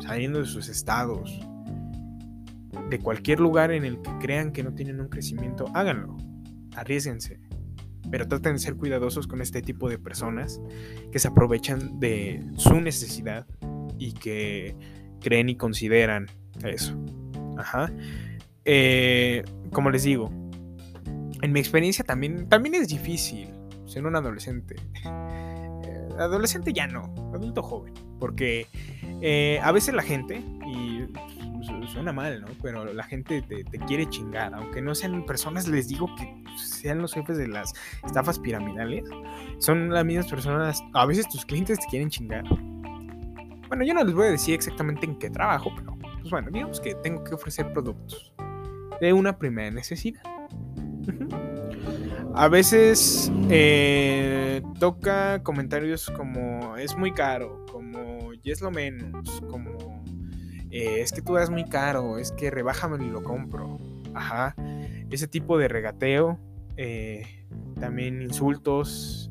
saliendo 0.00 0.40
de 0.40 0.46
sus 0.46 0.68
estados, 0.68 1.40
de 2.90 2.98
cualquier 2.98 3.40
lugar 3.40 3.70
en 3.70 3.84
el 3.84 4.00
que 4.02 4.10
crean 4.18 4.52
que 4.52 4.62
no 4.62 4.74
tienen 4.74 5.00
un 5.00 5.08
crecimiento, 5.08 5.66
háganlo, 5.74 6.16
arriesguense. 6.74 7.40
Pero 8.10 8.28
traten 8.28 8.54
de 8.54 8.58
ser 8.58 8.76
cuidadosos 8.76 9.26
con 9.26 9.40
este 9.40 9.62
tipo 9.62 9.88
de 9.88 9.98
personas 9.98 10.60
que 11.10 11.18
se 11.18 11.28
aprovechan 11.28 11.98
de 11.98 12.44
su 12.56 12.80
necesidad 12.80 13.46
y 13.98 14.12
que 14.12 14.76
creen 15.20 15.48
y 15.48 15.56
consideran 15.56 16.26
eso. 16.64 16.96
Ajá. 17.56 17.92
Eh, 18.64 19.42
como 19.72 19.90
les 19.90 20.04
digo, 20.04 20.30
en 21.42 21.52
mi 21.52 21.60
experiencia 21.60 22.04
también, 22.04 22.48
también 22.48 22.74
es 22.74 22.88
difícil 22.88 23.48
ser 23.86 24.06
un 24.06 24.16
adolescente. 24.16 24.76
Adolescente 26.18 26.72
ya 26.72 26.86
no, 26.86 27.14
adulto 27.34 27.62
joven. 27.62 27.92
Porque 28.18 28.66
eh, 29.20 29.60
a 29.62 29.70
veces 29.70 29.94
la 29.94 30.02
gente, 30.02 30.42
y 30.66 31.06
suena 31.88 32.12
mal, 32.12 32.40
¿no? 32.40 32.48
Pero 32.62 32.92
la 32.92 33.02
gente 33.02 33.42
te, 33.42 33.64
quiere 33.86 34.08
chingar. 34.08 34.54
Aunque 34.54 34.82
no 34.82 34.94
sean 34.94 35.24
personas, 35.24 35.68
les 35.68 35.88
digo 35.88 36.08
que 36.16 36.42
sean 36.58 36.98
los 36.98 37.12
jefes 37.12 37.36
de 37.36 37.48
las 37.48 37.74
estafas 38.04 38.38
piramidales. 38.38 39.04
Son 39.58 39.90
las 39.90 40.04
mismas 40.04 40.28
personas. 40.28 40.82
A 40.94 41.06
veces 41.06 41.28
tus 41.28 41.44
clientes 41.44 41.78
te 41.78 41.86
quieren 41.86 42.10
chingar. 42.10 42.44
Bueno, 43.68 43.84
yo 43.84 43.94
no 43.94 44.04
les 44.04 44.14
voy 44.14 44.26
a 44.26 44.30
decir 44.30 44.54
exactamente 44.54 45.06
en 45.06 45.18
qué 45.18 45.28
trabajo, 45.28 45.70
pero 45.76 45.96
pues 46.20 46.30
bueno, 46.30 46.50
digamos 46.50 46.80
que 46.80 46.94
tengo 46.96 47.24
que 47.24 47.34
ofrecer 47.34 47.72
productos 47.72 48.32
de 49.00 49.12
una 49.12 49.38
primera 49.38 49.70
necesidad. 49.70 50.22
A 52.34 52.48
veces 52.48 53.32
eh, 53.48 54.60
toca 54.78 55.42
comentarios 55.42 56.10
como 56.10 56.76
es 56.76 56.94
muy 56.94 57.12
caro, 57.12 57.64
como 57.72 58.32
y 58.34 58.50
es 58.50 58.60
lo 58.60 58.70
menos, 58.70 59.40
como 59.48 60.04
eh, 60.70 61.00
es 61.00 61.12
que 61.12 61.22
tú 61.22 61.32
das 61.34 61.48
muy 61.48 61.64
caro, 61.64 62.18
es 62.18 62.32
que 62.32 62.50
rebájame 62.50 63.02
y 63.02 63.08
lo 63.08 63.22
compro. 63.22 63.78
Ajá. 64.14 64.54
Ese 65.10 65.26
tipo 65.28 65.56
de 65.56 65.68
regateo. 65.68 66.38
Eh, 66.76 67.46
también 67.80 68.20
insultos. 68.20 69.30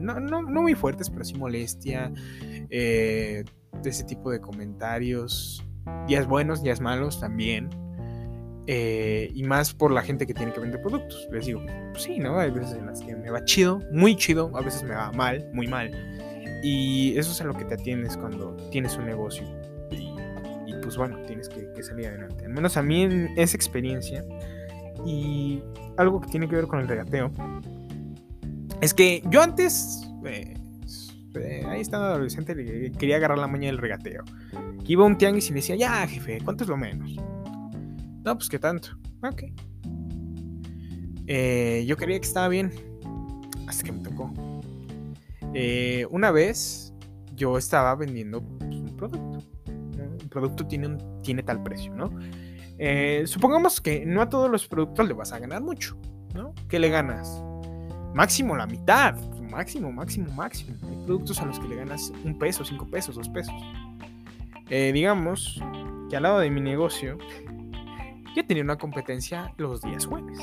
No, 0.00 0.20
no, 0.20 0.42
no, 0.42 0.62
muy 0.62 0.74
fuertes, 0.74 1.10
pero 1.10 1.24
sí 1.24 1.34
molestia. 1.34 2.12
ese 2.70 4.04
tipo 4.06 4.30
de 4.30 4.40
comentarios. 4.40 5.64
Días 6.06 6.28
buenos, 6.28 6.62
días 6.62 6.80
malos 6.80 7.18
también. 7.18 7.68
Eh, 8.66 9.30
y 9.34 9.42
más 9.42 9.74
por 9.74 9.90
la 9.90 10.02
gente 10.02 10.26
que 10.26 10.34
tiene 10.34 10.52
que 10.52 10.60
vender 10.60 10.80
productos. 10.80 11.28
Les 11.32 11.46
digo, 11.46 11.62
pues 11.92 12.04
sí, 12.04 12.18
¿no? 12.18 12.38
Hay 12.38 12.50
veces 12.50 12.74
en 12.74 12.86
las 12.86 13.00
que 13.00 13.16
me 13.16 13.30
va 13.30 13.44
chido, 13.44 13.80
muy 13.90 14.16
chido, 14.16 14.52
a 14.54 14.60
veces 14.60 14.84
me 14.84 14.94
va 14.94 15.10
mal, 15.12 15.48
muy 15.52 15.66
mal. 15.66 15.90
Y 16.62 17.18
eso 17.18 17.32
es 17.32 17.40
a 17.40 17.44
lo 17.44 17.54
que 17.54 17.64
te 17.64 17.74
atiendes 17.74 18.16
cuando 18.16 18.56
tienes 18.70 18.96
un 18.96 19.06
negocio. 19.06 19.44
Y, 19.90 20.74
pues 20.80 20.96
bueno, 20.96 21.18
tienes 21.26 21.48
que, 21.48 21.82
salir 21.82 22.06
adelante. 22.06 22.44
Al 22.44 22.52
menos 22.52 22.76
a 22.76 22.82
mí 22.82 23.02
en 23.02 23.36
esa 23.36 23.56
experiencia. 23.56 24.24
Y 25.04 25.60
algo 25.96 26.20
que 26.20 26.28
tiene 26.28 26.48
que 26.48 26.54
ver 26.54 26.68
con 26.68 26.78
el 26.78 26.86
regateo. 26.86 27.32
Es 28.80 28.94
que 28.94 29.22
yo 29.28 29.42
antes... 29.42 30.08
Eh, 30.24 30.54
eh, 31.34 31.64
ahí 31.66 31.80
estaba 31.80 32.10
adolescente, 32.10 32.54
quería 32.98 33.16
agarrar 33.16 33.38
la 33.38 33.48
maña 33.48 33.66
del 33.66 33.78
regateo. 33.78 34.22
Que 34.84 34.92
iba 34.92 35.02
a 35.02 35.06
un 35.06 35.18
tianguis 35.18 35.46
y 35.46 35.50
le 35.50 35.56
decía, 35.56 35.74
ya 35.74 36.06
jefe, 36.06 36.38
¿cuánto 36.44 36.62
es 36.62 36.70
lo 36.70 36.76
menos? 36.76 37.16
No, 38.24 38.36
pues 38.36 38.48
qué 38.48 38.58
tanto. 38.58 38.90
Ok. 39.22 39.44
Eh, 41.26 41.84
yo 41.86 41.96
quería 41.96 42.20
que 42.20 42.26
estaba 42.26 42.48
bien. 42.48 42.72
Hasta 43.66 43.84
que 43.84 43.92
me 43.92 44.00
tocó. 44.00 44.32
Eh, 45.54 46.06
una 46.10 46.30
vez 46.30 46.94
yo 47.34 47.58
estaba 47.58 47.94
vendiendo 47.94 48.42
pues, 48.42 48.76
un 48.76 48.96
producto. 48.96 49.38
Un 49.66 50.28
producto 50.28 50.66
tiene, 50.66 50.86
un, 50.86 51.22
tiene 51.22 51.42
tal 51.42 51.62
precio, 51.62 51.94
¿no? 51.94 52.10
Eh, 52.78 53.24
supongamos 53.26 53.80
que 53.80 54.06
no 54.06 54.22
a 54.22 54.28
todos 54.28 54.50
los 54.50 54.66
productos 54.66 55.06
le 55.06 55.14
vas 55.14 55.32
a 55.32 55.38
ganar 55.38 55.62
mucho, 55.62 55.96
¿no? 56.34 56.54
¿Qué 56.68 56.78
le 56.78 56.88
ganas? 56.88 57.42
Máximo 58.14 58.56
la 58.56 58.66
mitad. 58.66 59.16
Máximo, 59.50 59.92
máximo, 59.92 60.32
máximo. 60.32 60.76
Hay 60.88 61.04
productos 61.04 61.40
a 61.40 61.44
los 61.44 61.58
que 61.58 61.68
le 61.68 61.76
ganas 61.76 62.12
un 62.24 62.38
peso, 62.38 62.64
cinco 62.64 62.86
pesos, 62.86 63.16
dos 63.16 63.28
pesos. 63.28 63.54
digamos 64.68 65.60
que 66.08 66.16
al 66.16 66.22
lado 66.22 66.38
de 66.38 66.50
mi 66.50 66.60
negocio 66.60 67.18
yo 68.34 68.46
tenía 68.46 68.62
una 68.62 68.76
competencia 68.76 69.52
los 69.56 69.82
días 69.82 70.06
jueves. 70.06 70.38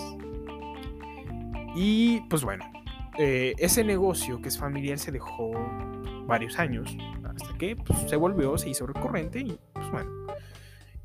Y 1.76 2.22
pues 2.30 2.44
bueno, 2.44 2.66
eh, 3.18 3.54
ese 3.58 3.84
negocio 3.84 4.42
que 4.42 4.50
es 4.50 4.58
familiar 4.58 4.98
se 4.98 5.12
dejó 5.12 5.52
varios 6.26 6.60
años 6.60 6.96
hasta 7.24 7.58
que 7.58 7.76
pues, 7.76 8.00
se 8.08 8.16
volvió, 8.16 8.58
se 8.58 8.70
hizo 8.70 8.88
recurrente 8.88 9.40
y 9.40 9.60
pues 9.74 9.92
bueno. 9.92 10.12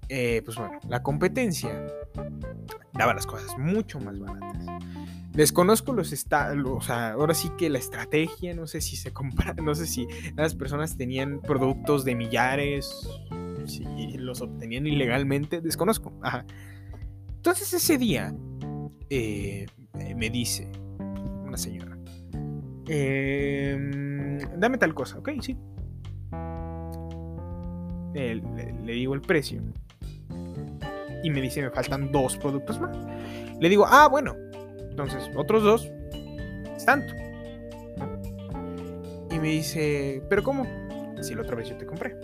Eh, 0.09 0.43
pues 0.45 0.59
bueno, 0.59 0.79
la 0.89 1.03
competencia 1.03 1.87
daba 2.93 3.15
las 3.15 3.27
cosas 3.27 3.59
mucho 3.59 3.99
más 4.01 4.19
baratas. 4.19 4.67
Desconozco 5.33 5.93
los 5.93 6.13
estados, 6.13 6.57
o 6.65 6.81
sea, 6.81 7.13
ahora 7.13 7.35
sí 7.35 7.51
que 7.59 7.69
la 7.69 7.79
estrategia, 7.79 8.55
no 8.55 8.67
sé 8.67 8.81
si 8.81 8.97
se 8.97 9.13
compra, 9.13 9.55
no 9.63 9.75
sé 9.75 9.87
si 9.87 10.07
las 10.37 10.55
personas 10.55 10.97
tenían 10.97 11.41
productos 11.41 12.05
de 12.05 12.15
millares, 12.15 13.09
si 13.67 13.85
los 14.19 14.41
obtenían 14.43 14.87
ilegalmente, 14.87 15.61
desconozco. 15.61 16.13
Ajá. 16.23 16.45
Entonces 17.45 17.75
ese 17.75 17.99
día 17.99 18.35
eh, 19.11 19.67
me 20.17 20.31
dice 20.31 20.67
una 21.45 21.59
señora, 21.59 21.95
em, 22.89 24.39
dame 24.59 24.79
tal 24.79 24.95
cosa, 24.95 25.19
ok, 25.19 25.29
sí. 25.43 25.55
Le, 28.15 28.37
le, 28.83 28.93
digo 28.95 29.13
el 29.13 29.21
precio. 29.21 29.61
Y 31.23 31.29
me 31.29 31.43
dice, 31.43 31.61
me 31.61 31.69
faltan 31.69 32.11
dos 32.11 32.39
productos 32.39 32.81
más. 32.81 32.97
Le 33.61 33.69
digo, 33.69 33.85
ah, 33.87 34.09
bueno. 34.11 34.35
Entonces, 34.89 35.31
otros 35.37 35.63
dos 35.65 35.93
es 36.75 36.87
tanto. 36.87 37.13
Y 39.31 39.39
me 39.39 39.49
dice, 39.49 40.23
¿pero 40.31 40.43
cómo? 40.43 40.67
Si 41.21 41.35
la 41.35 41.43
otra 41.43 41.57
vez 41.57 41.69
yo 41.69 41.77
te 41.77 41.85
compré. 41.85 42.17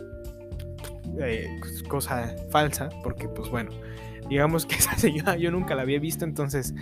Eh, 1.18 1.60
cosa 1.88 2.34
falsa, 2.50 2.88
porque 3.02 3.28
pues 3.28 3.50
bueno, 3.50 3.70
digamos 4.30 4.64
que 4.64 4.74
esa 4.76 4.96
señora 4.96 5.36
yo 5.36 5.50
nunca 5.50 5.74
la 5.74 5.82
había 5.82 5.98
visto, 5.98 6.24
entonces 6.24 6.74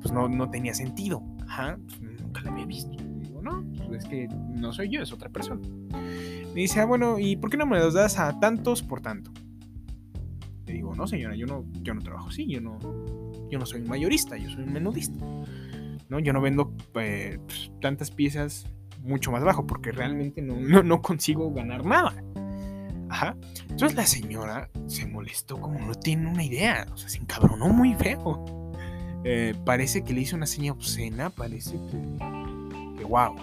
pues 0.00 0.12
no, 0.12 0.28
no 0.28 0.50
tenía 0.50 0.74
sentido. 0.74 1.22
Ajá, 1.48 1.78
pues, 1.86 2.20
nunca 2.20 2.42
la 2.42 2.52
había 2.52 2.66
visto. 2.66 2.96
digo, 3.20 3.42
no, 3.42 3.64
pues 3.88 4.04
es 4.04 4.08
que 4.08 4.28
no 4.28 4.72
soy 4.72 4.90
yo, 4.90 5.02
es 5.02 5.12
otra 5.12 5.30
persona. 5.30 5.66
Me 5.90 6.60
dice, 6.60 6.80
ah, 6.80 6.84
bueno, 6.84 7.18
¿y 7.18 7.36
por 7.36 7.50
qué 7.50 7.56
no 7.56 7.66
me 7.66 7.78
los 7.78 7.94
das 7.94 8.18
a 8.18 8.38
tantos 8.38 8.82
por 8.82 9.00
tanto? 9.00 9.32
Le 10.66 10.74
digo, 10.74 10.94
no, 10.94 11.06
señora, 11.06 11.34
yo 11.34 11.46
no, 11.46 11.64
yo 11.82 11.94
no 11.94 12.02
trabajo 12.02 12.28
así, 12.28 12.46
yo 12.46 12.60
no, 12.60 12.78
yo 13.50 13.58
no 13.58 13.66
soy 13.66 13.80
un 13.80 13.88
mayorista, 13.88 14.36
yo 14.36 14.50
soy 14.50 14.64
un 14.64 14.72
menudista. 14.72 15.18
¿no? 16.08 16.18
Yo 16.18 16.32
no 16.32 16.40
vendo 16.40 16.74
eh, 16.96 17.38
pues, 17.46 17.72
tantas 17.80 18.10
piezas 18.10 18.66
mucho 19.02 19.32
más 19.32 19.42
bajo 19.42 19.66
porque 19.66 19.92
realmente 19.92 20.42
no, 20.42 20.56
no, 20.56 20.82
no 20.82 21.02
consigo 21.02 21.52
ganar 21.52 21.84
nada. 21.84 22.14
Entonces 23.68 23.94
la 23.94 24.06
señora 24.06 24.68
se 24.86 25.06
molestó 25.06 25.60
como 25.60 25.78
no 25.78 25.94
tiene 25.94 26.28
una 26.28 26.44
idea. 26.44 26.86
O 26.92 26.96
sea, 26.96 27.08
se 27.08 27.18
encabronó 27.18 27.68
muy 27.68 27.94
feo. 27.94 28.44
Eh, 29.24 29.54
parece 29.64 30.02
que 30.02 30.12
le 30.12 30.22
hizo 30.22 30.36
una 30.36 30.46
seña 30.46 30.72
obscena. 30.72 31.30
Parece 31.30 31.72
que. 31.90 33.04
wow. 33.04 33.34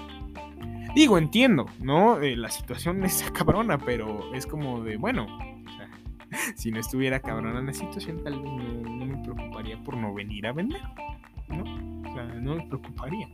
Digo, 0.96 1.18
entiendo, 1.18 1.68
¿no? 1.80 2.20
Eh, 2.20 2.36
la 2.36 2.50
situación 2.50 3.04
es 3.06 3.24
cabrona, 3.32 3.78
pero 3.78 4.34
es 4.34 4.46
como 4.46 4.82
de, 4.84 4.98
bueno, 4.98 5.28
si 6.56 6.72
no 6.72 6.80
estuviera 6.80 7.20
cabrona 7.20 7.62
la 7.62 7.74
situación, 7.74 8.24
tal 8.24 8.42
vez 8.42 8.52
no, 8.52 9.06
me 9.06 9.24
preocuparía 9.24 9.82
por 9.84 9.98
no 9.98 10.13
venir 10.13 10.48
a 10.48 10.52
vender, 10.52 10.82
¿no? 11.48 11.63
O 12.10 12.13
sea, 12.13 12.26
no 12.26 12.56
me 12.56 12.68
preocuparía. 12.68 13.28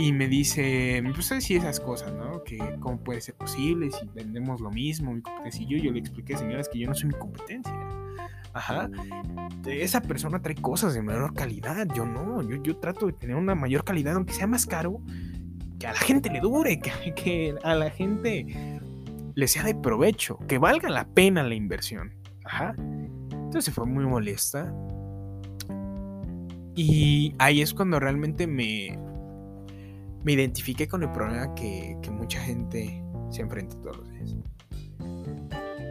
Y 0.00 0.14
me 0.14 0.28
dice, 0.28 1.02
puse 1.14 1.34
a 1.34 1.36
decir 1.36 1.58
esas 1.58 1.78
cosas, 1.78 2.14
¿no? 2.14 2.42
Que 2.42 2.56
cómo 2.80 2.96
puede 2.96 3.20
ser 3.20 3.34
posible 3.34 3.90
si 3.90 4.06
vendemos 4.14 4.58
lo 4.58 4.70
mismo, 4.70 5.12
mi 5.12 5.20
competencia 5.20 5.62
y 5.62 5.82
yo. 5.82 5.92
Le 5.92 5.98
expliqué, 5.98 6.38
señoras, 6.38 6.70
que 6.70 6.78
yo 6.78 6.88
no 6.88 6.94
soy 6.94 7.08
mi 7.08 7.18
competencia. 7.18 7.74
Ajá. 8.54 8.88
Esa 9.66 10.00
persona 10.00 10.40
trae 10.40 10.54
cosas 10.54 10.94
de 10.94 11.02
menor 11.02 11.34
calidad. 11.34 11.86
Yo 11.94 12.06
no. 12.06 12.40
Yo, 12.40 12.62
yo 12.62 12.78
trato 12.78 13.08
de 13.08 13.12
tener 13.12 13.36
una 13.36 13.54
mayor 13.54 13.84
calidad, 13.84 14.14
aunque 14.14 14.32
sea 14.32 14.46
más 14.46 14.64
caro, 14.64 15.02
que 15.78 15.86
a 15.86 15.92
la 15.92 15.98
gente 15.98 16.30
le 16.30 16.40
dure, 16.40 16.80
que, 16.80 17.12
que 17.14 17.54
a 17.62 17.74
la 17.74 17.90
gente 17.90 18.80
le 19.34 19.48
sea 19.48 19.64
de 19.64 19.74
provecho, 19.74 20.38
que 20.48 20.56
valga 20.56 20.88
la 20.88 21.08
pena 21.08 21.42
la 21.42 21.54
inversión. 21.54 22.14
Ajá. 22.46 22.74
Entonces 22.78 23.74
fue 23.74 23.84
muy 23.84 24.06
molesta. 24.06 24.74
Y 26.74 27.34
ahí 27.38 27.60
es 27.60 27.74
cuando 27.74 28.00
realmente 28.00 28.46
me, 28.46 28.98
me 30.24 30.32
identifiqué 30.32 30.88
con 30.88 31.02
el 31.02 31.10
problema 31.12 31.54
que, 31.54 31.96
mucha 32.10 32.40
gente 32.40 33.02
se 33.30 33.42
enfrenta 33.42 33.76
todos 33.80 33.98
los 33.98 34.10
días. 34.10 34.36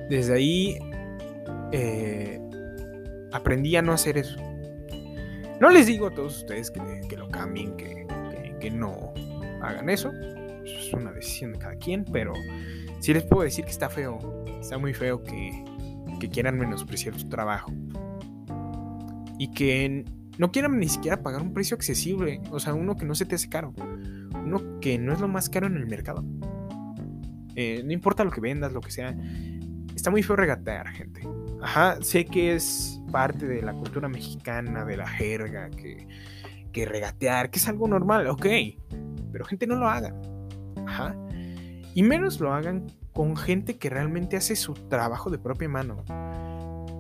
Desde 0.09 0.33
ahí 0.33 0.79
eh, 1.71 2.39
aprendí 3.31 3.75
a 3.75 3.81
no 3.81 3.93
hacer 3.93 4.17
eso. 4.17 4.37
No 5.59 5.69
les 5.69 5.87
digo 5.87 6.07
a 6.07 6.11
todos 6.11 6.37
ustedes 6.37 6.71
que, 6.71 7.17
lo 7.17 7.29
cambien, 7.29 7.75
que, 7.75 8.07
que, 8.59 8.71
no 8.71 9.13
hagan 9.61 9.89
eso. 9.89 10.11
Es 10.63 10.93
una 10.93 11.11
decisión 11.11 11.53
de 11.53 11.59
cada 11.59 11.75
quien, 11.75 12.05
pero 12.05 12.33
sí 12.99 13.13
les 13.13 13.23
puedo 13.23 13.43
decir 13.43 13.65
que 13.65 13.71
está 13.71 13.89
feo. 13.89 14.45
Está 14.61 14.77
muy 14.77 14.93
feo 14.93 15.23
que, 15.23 15.63
quieran 16.31 16.57
menospreciar 16.57 17.17
su 17.17 17.27
trabajo. 17.29 17.71
Y 19.37 19.51
que 19.51 20.05
no 20.39 20.51
quieran 20.51 20.79
ni 20.79 20.89
siquiera 20.89 21.21
pagar 21.21 21.43
un 21.43 21.53
precio 21.53 21.75
accesible. 21.75 22.41
O 22.49 22.59
sea, 22.59 22.73
uno 22.73 22.95
que 22.95 23.05
no 23.05 23.13
se 23.13 23.25
te 23.25 23.35
hace 23.35 23.49
caro 23.49 23.75
uno 24.49 24.79
que 24.79 24.97
no 24.97 25.13
es 25.13 25.19
lo 25.19 25.27
más 25.27 25.49
caro 25.49 25.67
en 25.67 25.77
el 25.77 25.87
mercado. 25.87 26.23
Eh, 27.55 27.81
no 27.85 27.91
importa 27.91 28.23
lo 28.23 28.31
que 28.31 28.41
vendas, 28.41 28.73
lo 28.73 28.81
que 28.81 28.91
sea. 28.91 29.15
Está 29.95 30.11
muy 30.11 30.23
feo 30.23 30.35
regatear, 30.35 30.87
gente. 30.89 31.21
Ajá, 31.61 31.97
sé 32.01 32.25
que 32.25 32.55
es 32.55 33.01
parte 33.11 33.45
de 33.45 33.61
la 33.61 33.73
cultura 33.73 34.07
mexicana, 34.07 34.85
de 34.85 34.97
la 34.97 35.07
jerga, 35.07 35.69
que, 35.69 36.07
que 36.71 36.85
regatear, 36.85 37.49
que 37.49 37.59
es 37.59 37.67
algo 37.67 37.87
normal, 37.87 38.27
ok. 38.27 38.45
Pero 39.31 39.45
gente 39.45 39.67
no 39.67 39.75
lo 39.75 39.87
haga. 39.87 40.15
Ajá. 40.87 41.15
Y 41.93 42.03
menos 42.03 42.39
lo 42.39 42.53
hagan 42.53 42.87
con 43.11 43.35
gente 43.35 43.77
que 43.77 43.89
realmente 43.89 44.37
hace 44.37 44.55
su 44.55 44.73
trabajo 44.73 45.29
de 45.29 45.37
propia 45.37 45.67
mano. 45.67 46.03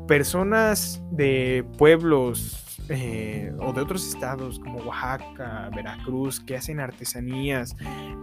Personas 0.07 1.01
de 1.11 1.65
pueblos 1.77 2.68
eh, 2.89 3.53
o 3.59 3.71
de 3.71 3.81
otros 3.81 4.07
estados 4.07 4.59
como 4.59 4.79
Oaxaca, 4.79 5.69
Veracruz, 5.75 6.39
que 6.39 6.55
hacen 6.55 6.79
artesanías, 6.79 7.75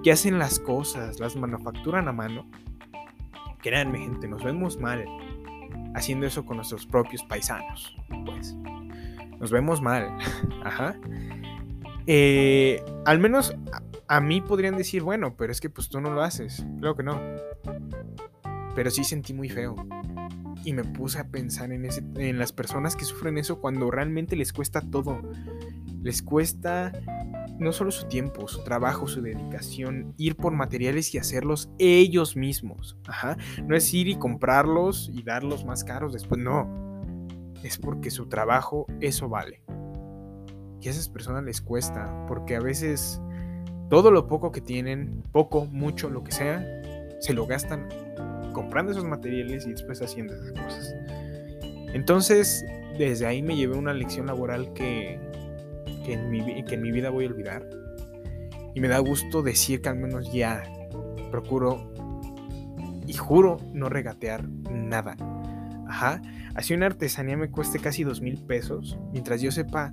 que 0.03 0.11
hacen 0.11 0.39
las 0.39 0.59
cosas, 0.59 1.21
las 1.21 1.37
manufacturan 1.37 2.09
a 2.09 2.13
mano. 2.13 2.51
Créanme, 3.61 3.99
gente, 4.01 4.27
nos 4.29 4.43
vemos 4.43 4.79
mal 4.79 5.05
haciendo 5.95 6.27
eso 6.27 6.45
con 6.45 6.57
nuestros 6.57 6.85
propios 6.87 7.23
paisanos. 7.25 7.97
Pues 8.25 8.55
nos 9.39 9.51
vemos 9.51 9.81
mal. 9.81 10.09
Ajá. 10.65 10.97
Eh, 12.09 12.85
al 13.05 13.19
menos 13.19 13.57
a, 13.73 14.17
a, 14.17 14.21
mí 14.21 14.41
podrían 14.41 14.77
decir, 14.77 15.03
bueno, 15.03 15.37
pero 15.37 15.53
es 15.53 15.61
que 15.61 15.71
pues 15.71 15.89
tú 15.89 16.01
no 16.01 16.11
lo 16.11 16.23
haces. 16.23 16.67
Creo 16.81 16.97
que 16.97 17.03
no. 17.03 17.21
Pero 18.75 18.91
sí 18.91 19.05
sentí 19.05 19.33
muy 19.33 19.49
feo 19.49 19.77
y 20.65 20.73
me 20.73 20.85
puse 20.85 21.19
a 21.19 21.29
pensar 21.29 21.73
en, 21.73 21.85
ese, 21.85 22.03
en 22.17 22.39
las 22.39 22.53
personas 22.53 22.97
que 22.97 23.05
sufren 23.05 23.39
eso 23.39 23.61
cuando 23.61 23.91
realmente 23.91 24.37
les 24.37 24.53
cuesta 24.53 24.81
todo. 24.81 25.23
Les 26.03 26.23
cuesta 26.23 26.93
no 27.59 27.73
solo 27.73 27.91
su 27.91 28.07
tiempo, 28.09 28.49
su 28.49 28.63
trabajo, 28.65 29.07
su 29.07 29.23
dedicación, 29.23 30.15
ir 30.17 30.37
por 30.37 30.53
materiales 30.53 31.15
y 31.15 31.19
hacerlos 31.19 31.71
ellos 31.79 32.37
mismos. 32.37 32.97
Ajá. 33.07 33.37
No 33.65 33.77
es 33.77 33.93
ir 33.95 34.09
y 34.09 34.17
comprarlos 34.17 35.11
y 35.13 35.23
darlos 35.23 35.65
más 35.65 35.85
caros 35.85 36.13
después, 36.13 36.41
no. 36.41 36.69
es 37.63 37.79
porque 37.79 38.11
su 38.11 38.27
trabajo 38.27 38.87
eso 39.01 39.29
vale. 39.29 39.63
Y 40.81 40.89
a 40.89 40.91
esas 40.91 41.09
personas 41.09 41.45
les 41.45 41.61
cuesta, 41.61 42.27
porque 42.29 42.57
a 42.57 42.61
veces 42.61 43.21
todo 43.89 44.11
lo 44.11 44.27
poco 44.27 44.53
que 44.53 44.61
tienen, 44.61 45.23
poco, 45.33 45.65
mucho, 45.67 46.11
lo 46.11 46.23
que 46.23 46.33
sea, 46.33 46.65
se 47.21 47.33
lo 47.33 47.47
gastan 47.47 47.89
comprando 48.57 48.93
esos 48.93 49.05
materiales 49.05 49.67
y 49.67 49.73
después 49.73 50.01
haciendo 50.01 50.33
esas 50.33 50.53
cosas. 50.53 50.95
Entonces, 51.93 52.65
desde 52.99 53.27
ahí 53.27 53.43
me 53.43 53.55
llevé 53.55 53.77
una 53.77 53.93
lección 53.93 54.29
laboral 54.29 54.73
que, 54.73 55.21
que, 56.07 56.15
en 56.15 56.31
mi, 56.31 56.65
que 56.65 56.77
en 56.77 56.81
mi 56.81 56.91
vida 56.91 57.11
voy 57.11 57.27
a 57.27 57.29
olvidar. 57.29 57.69
Y 58.75 58.81
me 58.81 58.89
da 58.89 58.99
gusto 59.01 59.43
decir 59.43 59.83
que 59.83 59.91
al 59.91 59.97
menos 59.97 60.33
ya 60.33 60.63
procuro 61.31 61.93
y 63.07 63.13
juro 63.13 63.59
no 63.75 63.91
regatear 63.91 64.49
nada. 64.49 65.17
Ajá. 65.87 66.23
Así 66.55 66.73
una 66.73 66.87
artesanía 66.87 67.37
me 67.37 67.51
cueste 67.51 67.79
casi 67.79 68.05
dos 68.05 68.23
mil 68.23 68.43
pesos, 68.43 68.99
mientras 69.13 69.43
yo 69.43 69.51
sepa 69.51 69.93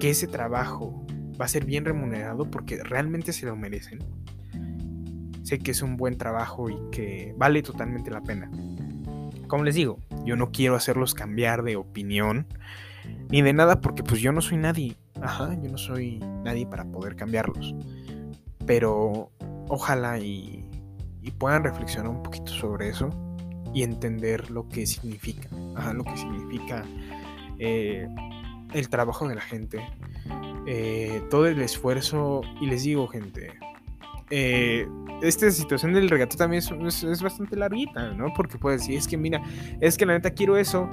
que 0.00 0.10
ese 0.10 0.26
trabajo 0.26 1.06
va 1.40 1.44
a 1.44 1.48
ser 1.48 1.64
bien 1.64 1.84
remunerado 1.84 2.50
porque 2.50 2.82
realmente 2.82 3.32
se 3.32 3.46
lo 3.46 3.54
merecen. 3.54 4.00
Sé 5.50 5.58
que 5.58 5.72
es 5.72 5.82
un 5.82 5.96
buen 5.96 6.16
trabajo 6.16 6.70
y 6.70 6.76
que 6.92 7.34
vale 7.36 7.60
totalmente 7.60 8.08
la 8.08 8.20
pena. 8.20 8.48
Como 9.48 9.64
les 9.64 9.74
digo, 9.74 9.98
yo 10.24 10.36
no 10.36 10.52
quiero 10.52 10.76
hacerlos 10.76 11.12
cambiar 11.12 11.64
de 11.64 11.74
opinión 11.74 12.46
ni 13.30 13.42
de 13.42 13.52
nada 13.52 13.80
porque 13.80 14.04
pues 14.04 14.20
yo 14.20 14.30
no 14.30 14.42
soy 14.42 14.58
nadie. 14.58 14.96
Ajá, 15.20 15.58
yo 15.60 15.68
no 15.68 15.76
soy 15.76 16.20
nadie 16.44 16.68
para 16.68 16.84
poder 16.84 17.16
cambiarlos. 17.16 17.74
Pero 18.64 19.32
ojalá 19.66 20.20
y, 20.20 20.68
puedan 21.36 21.64
reflexionar 21.64 22.12
un 22.12 22.22
poquito 22.22 22.52
sobre 22.52 22.88
eso 22.88 23.10
y 23.74 23.82
entender 23.82 24.52
lo 24.52 24.68
que 24.68 24.86
significa, 24.86 25.48
ajá, 25.74 25.94
lo 25.94 26.04
que 26.04 26.16
significa 26.16 26.84
eh, 27.58 28.06
el 28.72 28.88
trabajo 28.88 29.26
de 29.26 29.34
la 29.34 29.40
gente, 29.40 29.84
eh, 30.68 31.24
todo 31.28 31.48
el 31.48 31.60
esfuerzo, 31.60 32.42
y 32.60 32.66
les 32.66 32.84
digo 32.84 33.08
gente, 33.08 33.58
eh, 34.30 34.88
esta 35.22 35.50
situación 35.50 35.92
del 35.92 36.08
regato 36.08 36.36
también 36.36 36.62
es, 36.62 37.02
es, 37.02 37.22
bastante 37.22 37.56
larguita, 37.56 38.12
¿no? 38.12 38.32
Porque 38.34 38.58
puedes 38.58 38.82
decir, 38.82 38.96
es 38.96 39.08
que 39.08 39.16
mira, 39.16 39.42
es 39.80 39.96
que 39.96 40.06
la 40.06 40.14
neta 40.14 40.30
quiero 40.30 40.56
eso, 40.56 40.88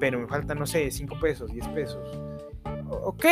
pero 0.00 0.18
me 0.18 0.26
faltan, 0.26 0.58
no 0.58 0.66
sé, 0.66 0.90
5 0.90 1.20
pesos, 1.20 1.52
10 1.52 1.68
pesos. 1.68 2.18
Ok, 2.90 3.24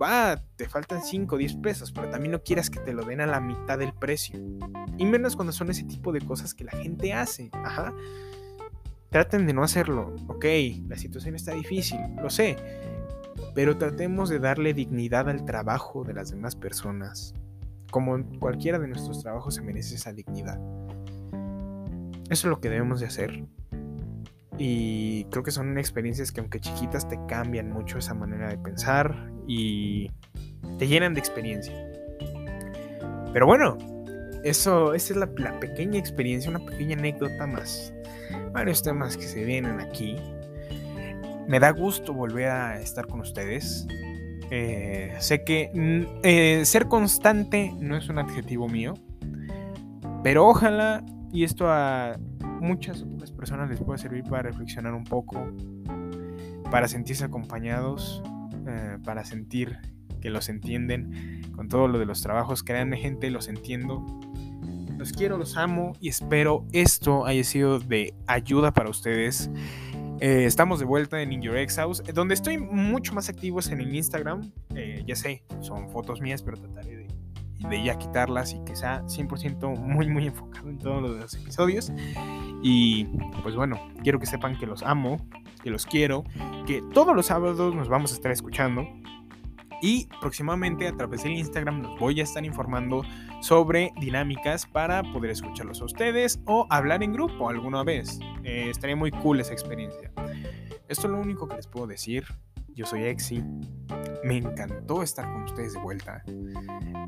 va, 0.00 0.42
te 0.56 0.68
faltan 0.68 1.02
5 1.02 1.34
o 1.34 1.38
10 1.38 1.56
pesos, 1.56 1.92
pero 1.92 2.08
también 2.08 2.32
no 2.32 2.42
quieras 2.42 2.70
que 2.70 2.78
te 2.78 2.92
lo 2.92 3.04
den 3.04 3.20
a 3.20 3.26
la 3.26 3.40
mitad 3.40 3.78
del 3.78 3.92
precio. 3.92 4.40
Y 4.96 5.04
menos 5.04 5.34
cuando 5.34 5.52
son 5.52 5.70
ese 5.70 5.84
tipo 5.84 6.12
de 6.12 6.20
cosas 6.20 6.54
que 6.54 6.64
la 6.64 6.72
gente 6.72 7.12
hace. 7.12 7.50
Ajá. 7.52 7.92
Traten 9.10 9.46
de 9.46 9.52
no 9.54 9.62
hacerlo. 9.62 10.14
Ok, 10.28 10.44
la 10.88 10.96
situación 10.96 11.34
está 11.34 11.52
difícil, 11.52 11.98
lo 12.20 12.30
sé. 12.30 12.56
Pero 13.54 13.76
tratemos 13.76 14.28
de 14.28 14.38
darle 14.38 14.72
dignidad 14.72 15.28
al 15.28 15.44
trabajo 15.44 16.04
de 16.04 16.14
las 16.14 16.30
demás 16.30 16.54
personas. 16.56 17.34
Como 17.90 18.24
cualquiera 18.38 18.78
de 18.78 18.88
nuestros 18.88 19.22
trabajos 19.22 19.54
se 19.54 19.62
merece 19.62 19.94
esa 19.94 20.12
dignidad. 20.12 20.60
Eso 22.28 22.48
es 22.48 22.50
lo 22.50 22.60
que 22.60 22.68
debemos 22.68 23.00
de 23.00 23.06
hacer. 23.06 23.46
Y 24.58 25.24
creo 25.24 25.42
que 25.42 25.50
son 25.50 25.78
experiencias 25.78 26.32
que 26.32 26.40
aunque 26.40 26.60
chiquitas 26.60 27.08
te 27.08 27.18
cambian 27.26 27.70
mucho 27.70 27.98
esa 27.98 28.14
manera 28.14 28.48
de 28.48 28.58
pensar 28.58 29.30
y 29.46 30.10
te 30.78 30.88
llenan 30.88 31.14
de 31.14 31.20
experiencia. 31.20 31.74
Pero 33.32 33.46
bueno, 33.46 33.76
eso, 34.44 34.94
esa 34.94 35.12
es 35.12 35.18
la, 35.18 35.60
pequeña 35.60 35.98
experiencia, 35.98 36.50
una 36.50 36.64
pequeña 36.64 36.96
anécdota 36.96 37.46
más. 37.46 37.92
Varios 38.52 38.82
temas 38.82 39.16
que 39.16 39.24
se 39.24 39.44
vienen 39.44 39.80
aquí. 39.80 40.16
Me 41.46 41.60
da 41.60 41.70
gusto 41.70 42.14
volver 42.14 42.48
a 42.48 42.80
estar 42.80 43.06
con 43.06 43.20
ustedes. 43.20 43.86
Eh, 44.50 45.14
sé 45.18 45.44
que 45.44 45.70
eh, 46.22 46.64
ser 46.64 46.86
constante 46.86 47.74
no 47.80 47.96
es 47.96 48.08
un 48.08 48.18
adjetivo 48.18 48.68
mío, 48.68 48.94
pero 50.22 50.46
ojalá 50.46 51.04
y 51.32 51.44
esto 51.44 51.68
a 51.68 52.16
muchas 52.60 53.02
otras 53.02 53.32
personas 53.32 53.68
les 53.68 53.80
pueda 53.80 53.98
servir 53.98 54.24
para 54.24 54.42
reflexionar 54.42 54.94
un 54.94 55.04
poco, 55.04 55.52
para 56.70 56.88
sentirse 56.88 57.24
acompañados, 57.24 58.22
eh, 58.66 58.98
para 59.04 59.24
sentir 59.24 59.78
que 60.20 60.30
los 60.30 60.48
entienden 60.48 61.42
con 61.54 61.68
todo 61.68 61.88
lo 61.88 61.98
de 61.98 62.06
los 62.06 62.22
trabajos. 62.22 62.62
Créanme 62.62 62.96
gente, 62.96 63.30
los 63.30 63.48
entiendo. 63.48 64.04
Los 64.96 65.12
quiero, 65.12 65.36
los 65.36 65.58
amo 65.58 65.92
y 66.00 66.08
espero 66.08 66.64
esto 66.72 67.26
haya 67.26 67.44
sido 67.44 67.78
de 67.78 68.14
ayuda 68.26 68.72
para 68.72 68.88
ustedes. 68.88 69.50
Eh, 70.20 70.46
estamos 70.46 70.78
de 70.78 70.86
vuelta 70.86 71.20
en 71.20 71.30
In 71.32 71.42
Your 71.42 71.56
Ex 71.58 71.76
House, 71.76 72.02
donde 72.14 72.34
estoy 72.34 72.56
mucho 72.56 73.12
más 73.12 73.28
activo 73.28 73.60
en 73.70 73.80
el 73.80 73.94
Instagram. 73.94 74.50
Eh, 74.74 75.04
ya 75.06 75.14
sé, 75.14 75.42
son 75.60 75.90
fotos 75.90 76.22
mías, 76.22 76.42
pero 76.42 76.56
trataré 76.56 76.96
de, 76.96 77.08
de, 77.68 77.84
ya 77.84 77.98
quitarlas 77.98 78.54
y 78.54 78.64
que 78.64 78.74
sea 78.76 79.02
100% 79.02 79.78
muy, 79.78 80.08
muy 80.08 80.26
enfocado 80.26 80.70
en 80.70 80.78
todos 80.78 81.02
los 81.02 81.34
episodios. 81.34 81.92
Y 82.62 83.04
pues 83.42 83.54
bueno, 83.54 83.78
quiero 84.02 84.18
que 84.18 84.26
sepan 84.26 84.58
que 84.58 84.66
los 84.66 84.82
amo, 84.82 85.18
que 85.62 85.70
los 85.70 85.84
quiero, 85.84 86.24
que 86.66 86.82
todos 86.94 87.14
los 87.14 87.26
sábados 87.26 87.74
nos 87.74 87.88
vamos 87.88 88.12
a 88.12 88.14
estar 88.14 88.32
escuchando. 88.32 88.86
Y 89.82 90.08
próximamente 90.20 90.88
a 90.88 90.96
través 90.96 91.22
del 91.22 91.32
Instagram 91.32 91.82
los 91.82 91.98
voy 91.98 92.20
a 92.20 92.24
estar 92.24 92.44
informando 92.44 93.02
sobre 93.40 93.92
dinámicas 94.00 94.66
para 94.66 95.02
poder 95.12 95.30
escucharlos 95.30 95.80
a 95.80 95.84
ustedes 95.84 96.40
o 96.46 96.66
hablar 96.70 97.02
en 97.02 97.12
grupo 97.12 97.48
alguna 97.48 97.84
vez. 97.84 98.18
Eh, 98.44 98.70
estaría 98.70 98.96
muy 98.96 99.10
cool 99.10 99.40
esa 99.40 99.52
experiencia. 99.52 100.12
Esto 100.88 101.06
es 101.06 101.12
lo 101.12 101.20
único 101.20 101.48
que 101.48 101.56
les 101.56 101.66
puedo 101.66 101.86
decir. 101.86 102.24
Yo 102.76 102.84
soy 102.84 103.04
Exi. 103.04 103.42
Me 104.22 104.36
encantó 104.36 105.02
estar 105.02 105.24
con 105.32 105.44
ustedes 105.44 105.72
de 105.72 105.80
vuelta. 105.80 106.22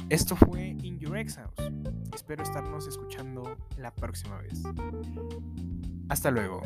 Esto 0.08 0.34
fue 0.34 0.76
In 0.82 0.98
Your 0.98 1.16
Ex 1.18 1.36
House. 1.36 1.70
Espero 2.14 2.42
estarnos 2.42 2.86
escuchando 2.86 3.56
la 3.76 3.94
próxima 3.94 4.38
vez. 4.38 4.62
Hasta 6.08 6.30
luego. 6.30 6.62